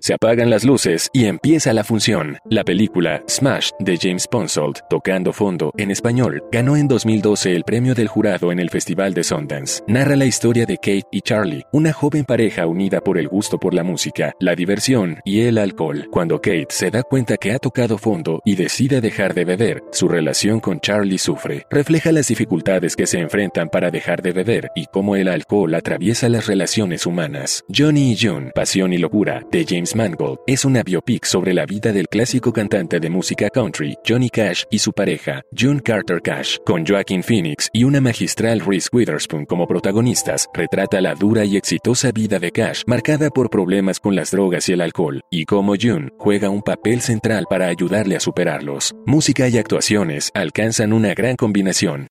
Se 0.04 0.14
apagan 0.14 0.50
las 0.50 0.66
luces 0.66 1.10
y 1.14 1.28
empieza 1.28 1.72
la 1.72 1.86
función. 1.86 2.38
La 2.50 2.66
película 2.66 3.24
Smash 3.30 3.70
de 3.80 3.98
James 3.98 4.28
Ponsoldt, 4.28 4.82
tocando 4.90 5.32
fondo 5.32 5.72
en 5.78 5.92
español, 5.92 6.44
ganó 6.52 6.76
en 6.76 6.90
2012 6.90 7.56
el 7.56 7.64
premio 7.64 7.96
del 7.96 8.10
jurado 8.10 8.52
en 8.52 8.60
el 8.60 8.70
Festival 8.70 9.14
de 9.14 9.24
Sundance. 9.24 9.82
Narra 9.88 10.18
la 10.18 10.26
historia 10.26 10.66
de 10.66 10.76
Kate 10.76 11.08
y 11.10 11.22
Charlie, 11.22 11.64
una 11.72 11.94
joven 11.94 12.26
pareja 12.26 12.68
unida 12.68 13.00
por 13.00 13.18
el 13.18 13.30
gusto 13.30 13.58
por 13.62 13.74
la 13.74 13.86
música, 13.86 14.34
la 14.42 14.56
diversión 14.56 15.22
y 15.24 15.44
el 15.44 15.58
alcohol. 15.58 16.10
Cuando 16.12 16.42
Kate 16.42 16.68
se 16.68 16.92
da 16.92 17.04
cuenta 17.04 17.38
que 17.38 17.54
ha 17.54 17.60
tocado 17.60 17.98
fondo 17.98 18.42
y 18.44 18.58
decide 18.58 19.00
dejar 19.00 19.34
de 19.34 19.46
beber, 19.46 19.86
su 19.94 20.10
relación 20.10 20.60
con 20.60 20.82
Charlie 20.82 21.18
sufre. 21.18 21.66
Refleja 21.70 22.12
las 22.12 22.28
dificultades 22.28 22.98
que 22.98 23.08
se 23.08 23.20
enfrentan 23.20 23.70
para 23.70 23.90
dejar 23.90 24.22
de 24.22 24.34
beber 24.34 24.70
y 24.76 24.88
cómo 24.88 25.16
el 25.16 25.30
alcohol 25.30 25.74
atraviesa 25.74 26.28
las 26.28 26.48
relaciones 26.48 27.06
humanas. 27.06 27.64
Johnny 27.74 28.12
y 28.12 28.18
June, 28.20 28.52
Pasión 28.54 28.92
y 28.92 28.98
Locura, 28.98 29.46
de 29.50 29.66
James 29.66 29.93
Mangold 29.96 30.40
es 30.48 30.66
una 30.66 30.84
biopic 30.84 31.26
sobre 31.26 31.54
la 31.54 31.66
vida 31.66 31.92
del 31.92 32.08
clásico 32.08 32.52
cantante 32.52 33.00
de 33.00 33.10
música 33.10 33.50
country 33.50 33.96
Johnny 34.08 34.30
Cash 34.30 34.64
y 34.70 34.80
su 34.80 34.92
pareja, 34.92 35.42
June 35.58 35.82
Carter 35.82 36.22
Cash, 36.22 36.58
con 36.66 36.86
Joaquin 36.86 37.24
Phoenix 37.24 37.70
y 37.74 37.84
una 37.84 38.02
magistral 38.02 38.60
Reese 38.60 38.90
Witherspoon 38.92 39.46
como 39.46 39.68
protagonistas, 39.68 40.48
retrata 40.54 41.02
la 41.02 41.16
dura 41.16 41.46
y 41.46 41.58
exitosa 41.58 42.12
vida 42.12 42.40
de 42.40 42.52
Cash, 42.52 42.84
marcada 42.88 43.30
por 43.30 43.50
problemas 43.50 44.00
con 44.00 44.16
las 44.16 44.32
drogas 44.32 44.70
y 44.70 44.74
el 44.74 44.82
alcohol, 44.82 45.22
y 45.30 45.46
cómo 45.46 45.76
June 45.80 46.10
juega 46.18 46.50
un 46.50 46.62
papel 46.62 47.02
central 47.02 47.46
para 47.50 47.68
ayudarle 47.68 48.16
a 48.16 48.20
superarlos. 48.20 48.96
Música 49.06 49.48
y 49.48 49.58
actuaciones 49.58 50.32
alcanzan 50.34 50.94
una 50.94 51.14
gran 51.14 51.36
combinación. 51.36 52.08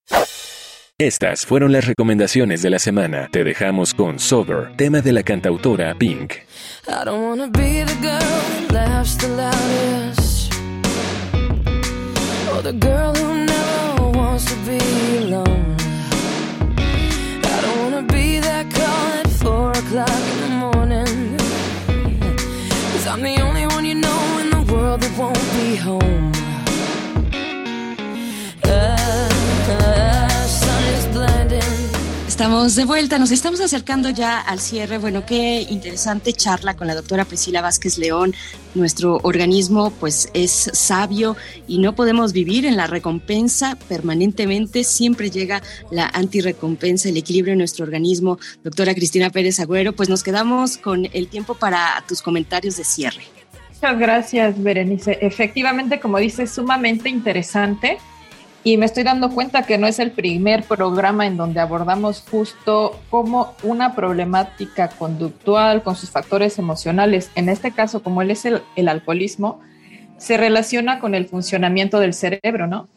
Estas 1.02 1.44
fueron 1.44 1.72
las 1.72 1.84
recomendaciones 1.86 2.62
de 2.62 2.70
la 2.70 2.78
semana. 2.78 3.28
Te 3.32 3.42
dejamos 3.42 3.92
con 3.92 4.20
Sober, 4.20 4.76
tema 4.76 5.00
de 5.00 5.10
la 5.10 5.24
cantautora 5.24 5.96
Pink. 5.96 6.34
I 6.86 7.04
don't 7.04 7.24
wanna 7.24 7.48
be 7.48 7.82
the 7.82 7.96
girl 8.00 8.68
that 8.68 8.72
laughs 8.72 9.16
the 9.18 9.26
loudest 9.26 10.52
Or 12.54 12.62
the 12.62 12.72
girl 12.78 13.12
who 13.16 13.44
never 13.46 14.16
wants 14.16 14.44
to 14.44 14.54
be 14.64 14.78
alone 15.24 15.74
I 17.42 17.60
don't 17.62 17.78
wanna 17.82 18.02
be 18.02 18.38
that 18.38 18.72
call 18.72 19.12
at 19.18 19.28
four 19.42 19.72
o'clock 19.72 20.22
in 20.34 20.40
the 20.40 20.50
morning 20.54 21.36
Cause 22.92 23.08
I'm 23.08 23.22
the 23.22 23.40
only 23.42 23.66
one 23.66 23.84
you 23.84 23.96
know 23.96 24.38
in 24.38 24.50
the 24.50 24.72
world 24.72 25.00
that 25.00 25.18
won't 25.18 25.52
be 25.56 25.74
home 25.74 26.31
Estamos 32.42 32.74
de 32.74 32.84
vuelta, 32.84 33.20
nos 33.20 33.30
estamos 33.30 33.60
acercando 33.60 34.10
ya 34.10 34.40
al 34.40 34.58
cierre. 34.58 34.98
Bueno, 34.98 35.24
qué 35.24 35.64
interesante 35.70 36.32
charla 36.32 36.74
con 36.74 36.88
la 36.88 36.96
doctora 36.96 37.24
Priscila 37.24 37.60
Vázquez 37.60 37.98
León. 37.98 38.34
Nuestro 38.74 39.20
organismo 39.22 39.92
pues 39.92 40.28
es 40.34 40.68
sabio 40.72 41.36
y 41.68 41.78
no 41.78 41.94
podemos 41.94 42.32
vivir 42.32 42.66
en 42.66 42.76
la 42.76 42.88
recompensa 42.88 43.78
permanentemente. 43.88 44.82
Siempre 44.82 45.30
llega 45.30 45.62
la 45.92 46.08
antirrecompensa, 46.08 47.10
el 47.10 47.16
equilibrio 47.16 47.52
en 47.52 47.58
nuestro 47.58 47.84
organismo. 47.84 48.40
Doctora 48.64 48.92
Cristina 48.92 49.30
Pérez 49.30 49.60
Agüero, 49.60 49.92
pues 49.92 50.08
nos 50.08 50.24
quedamos 50.24 50.78
con 50.78 51.06
el 51.12 51.28
tiempo 51.28 51.54
para 51.54 52.02
tus 52.08 52.22
comentarios 52.22 52.76
de 52.76 52.82
cierre. 52.82 53.22
Muchas 53.72 53.98
gracias, 54.00 54.60
Berenice. 54.60 55.16
Efectivamente, 55.20 56.00
como 56.00 56.18
dices, 56.18 56.50
sumamente 56.50 57.08
interesante 57.08 57.98
y 58.64 58.76
me 58.76 58.86
estoy 58.86 59.02
dando 59.02 59.30
cuenta 59.30 59.64
que 59.64 59.78
no 59.78 59.86
es 59.86 59.98
el 59.98 60.12
primer 60.12 60.62
programa 60.62 61.26
en 61.26 61.36
donde 61.36 61.60
abordamos 61.60 62.24
justo 62.30 63.00
cómo 63.10 63.54
una 63.62 63.94
problemática 63.94 64.88
conductual 64.88 65.82
con 65.82 65.96
sus 65.96 66.10
factores 66.10 66.58
emocionales, 66.58 67.30
en 67.34 67.48
este 67.48 67.72
caso 67.72 68.02
como 68.02 68.22
él 68.22 68.30
es 68.30 68.44
el, 68.44 68.62
el 68.76 68.88
alcoholismo, 68.88 69.60
se 70.16 70.36
relaciona 70.36 71.00
con 71.00 71.14
el 71.14 71.26
funcionamiento 71.26 71.98
del 71.98 72.14
cerebro, 72.14 72.68
¿no? 72.68 72.88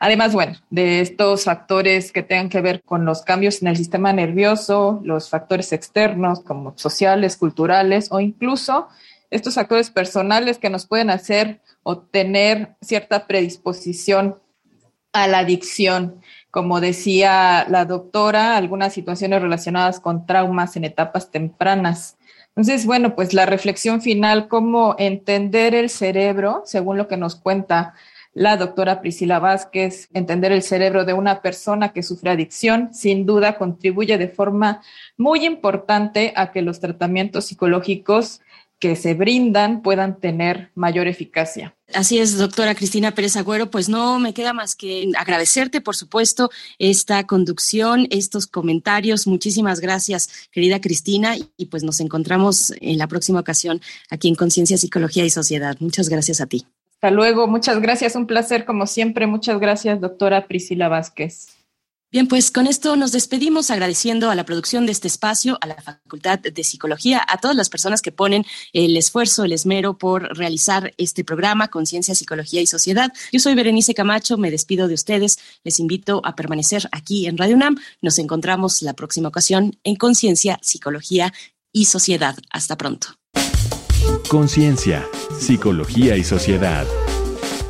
Además, 0.00 0.32
bueno, 0.32 0.54
de 0.70 1.00
estos 1.00 1.44
factores 1.44 2.12
que 2.12 2.22
tengan 2.22 2.48
que 2.48 2.60
ver 2.60 2.82
con 2.82 3.04
los 3.04 3.22
cambios 3.22 3.62
en 3.62 3.68
el 3.68 3.76
sistema 3.76 4.12
nervioso, 4.12 5.00
los 5.04 5.30
factores 5.30 5.72
externos 5.72 6.40
como 6.40 6.74
sociales, 6.76 7.36
culturales 7.36 8.08
o 8.10 8.20
incluso 8.20 8.88
estos 9.30 9.54
factores 9.54 9.90
personales 9.90 10.58
que 10.58 10.70
nos 10.70 10.86
pueden 10.86 11.08
hacer 11.08 11.60
o 11.82 11.98
tener 11.98 12.76
cierta 12.82 13.26
predisposición 13.26 14.36
a 15.12 15.26
la 15.26 15.38
adicción. 15.38 16.20
Como 16.50 16.80
decía 16.80 17.66
la 17.68 17.84
doctora, 17.84 18.56
algunas 18.56 18.92
situaciones 18.92 19.40
relacionadas 19.40 20.00
con 20.00 20.26
traumas 20.26 20.76
en 20.76 20.84
etapas 20.84 21.30
tempranas. 21.30 22.16
Entonces, 22.48 22.84
bueno, 22.84 23.14
pues 23.14 23.32
la 23.32 23.46
reflexión 23.46 24.02
final, 24.02 24.48
cómo 24.48 24.94
entender 24.98 25.74
el 25.74 25.88
cerebro, 25.88 26.62
según 26.66 26.98
lo 26.98 27.08
que 27.08 27.16
nos 27.16 27.36
cuenta 27.36 27.94
la 28.34 28.56
doctora 28.56 29.00
Priscila 29.00 29.38
Vázquez, 29.38 30.08
entender 30.14 30.52
el 30.52 30.62
cerebro 30.62 31.04
de 31.04 31.12
una 31.12 31.42
persona 31.42 31.92
que 31.92 32.02
sufre 32.02 32.30
adicción, 32.30 32.92
sin 32.94 33.26
duda 33.26 33.58
contribuye 33.58 34.16
de 34.16 34.28
forma 34.28 34.82
muy 35.18 35.44
importante 35.44 36.32
a 36.36 36.50
que 36.50 36.62
los 36.62 36.80
tratamientos 36.80 37.46
psicológicos 37.46 38.40
que 38.82 38.96
se 38.96 39.14
brindan 39.14 39.80
puedan 39.80 40.18
tener 40.18 40.72
mayor 40.74 41.06
eficacia. 41.06 41.76
Así 41.94 42.18
es, 42.18 42.36
doctora 42.36 42.74
Cristina 42.74 43.12
Pérez 43.12 43.36
Agüero, 43.36 43.70
pues 43.70 43.88
no 43.88 44.18
me 44.18 44.34
queda 44.34 44.52
más 44.52 44.74
que 44.74 45.08
agradecerte, 45.16 45.80
por 45.80 45.94
supuesto, 45.94 46.50
esta 46.80 47.24
conducción, 47.24 48.08
estos 48.10 48.48
comentarios. 48.48 49.28
Muchísimas 49.28 49.78
gracias, 49.78 50.48
querida 50.50 50.80
Cristina, 50.80 51.36
y 51.56 51.66
pues 51.66 51.84
nos 51.84 52.00
encontramos 52.00 52.72
en 52.80 52.98
la 52.98 53.06
próxima 53.06 53.38
ocasión 53.38 53.80
aquí 54.10 54.26
en 54.26 54.34
Conciencia, 54.34 54.76
Psicología 54.76 55.24
y 55.24 55.30
Sociedad. 55.30 55.76
Muchas 55.78 56.08
gracias 56.08 56.40
a 56.40 56.46
ti. 56.46 56.66
Hasta 56.94 57.12
luego, 57.12 57.46
muchas 57.46 57.80
gracias, 57.80 58.16
un 58.16 58.26
placer 58.26 58.64
como 58.64 58.88
siempre. 58.88 59.28
Muchas 59.28 59.60
gracias, 59.60 60.00
doctora 60.00 60.48
Priscila 60.48 60.88
Vázquez. 60.88 61.61
Bien, 62.12 62.28
pues 62.28 62.50
con 62.50 62.66
esto 62.66 62.94
nos 62.94 63.10
despedimos 63.10 63.70
agradeciendo 63.70 64.30
a 64.30 64.34
la 64.34 64.44
producción 64.44 64.84
de 64.84 64.92
este 64.92 65.08
espacio, 65.08 65.56
a 65.62 65.66
la 65.66 65.80
Facultad 65.80 66.38
de 66.40 66.62
Psicología, 66.62 67.24
a 67.26 67.38
todas 67.38 67.56
las 67.56 67.70
personas 67.70 68.02
que 68.02 68.12
ponen 68.12 68.44
el 68.74 68.94
esfuerzo, 68.98 69.44
el 69.44 69.52
esmero 69.52 69.96
por 69.96 70.24
realizar 70.36 70.92
este 70.98 71.24
programa 71.24 71.68
Conciencia, 71.68 72.14
Psicología 72.14 72.60
y 72.60 72.66
Sociedad. 72.66 73.10
Yo 73.32 73.40
soy 73.40 73.54
Berenice 73.54 73.94
Camacho, 73.94 74.36
me 74.36 74.50
despido 74.50 74.88
de 74.88 74.94
ustedes, 74.94 75.38
les 75.64 75.80
invito 75.80 76.20
a 76.22 76.36
permanecer 76.36 76.86
aquí 76.92 77.26
en 77.26 77.38
Radio 77.38 77.56
UNAM. 77.56 77.78
Nos 78.02 78.18
encontramos 78.18 78.82
la 78.82 78.92
próxima 78.92 79.28
ocasión 79.28 79.78
en 79.82 79.96
Conciencia, 79.96 80.58
Psicología 80.60 81.32
y 81.72 81.86
Sociedad. 81.86 82.36
Hasta 82.50 82.76
pronto. 82.76 83.08
Conciencia, 84.28 85.08
Psicología 85.40 86.18
y 86.18 86.24
Sociedad 86.24 86.86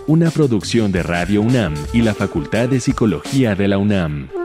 una 0.07 0.31
producción 0.31 0.93
de 0.93 1.03
Radio 1.03 1.43
UNAM 1.43 1.75
y 1.93 2.03
la 2.03 2.15
Facultad 2.15 2.69
de 2.69 2.81
Psicología 2.81 3.55
de 3.55 3.69
la 3.69 3.79
UNAM. 3.79 4.42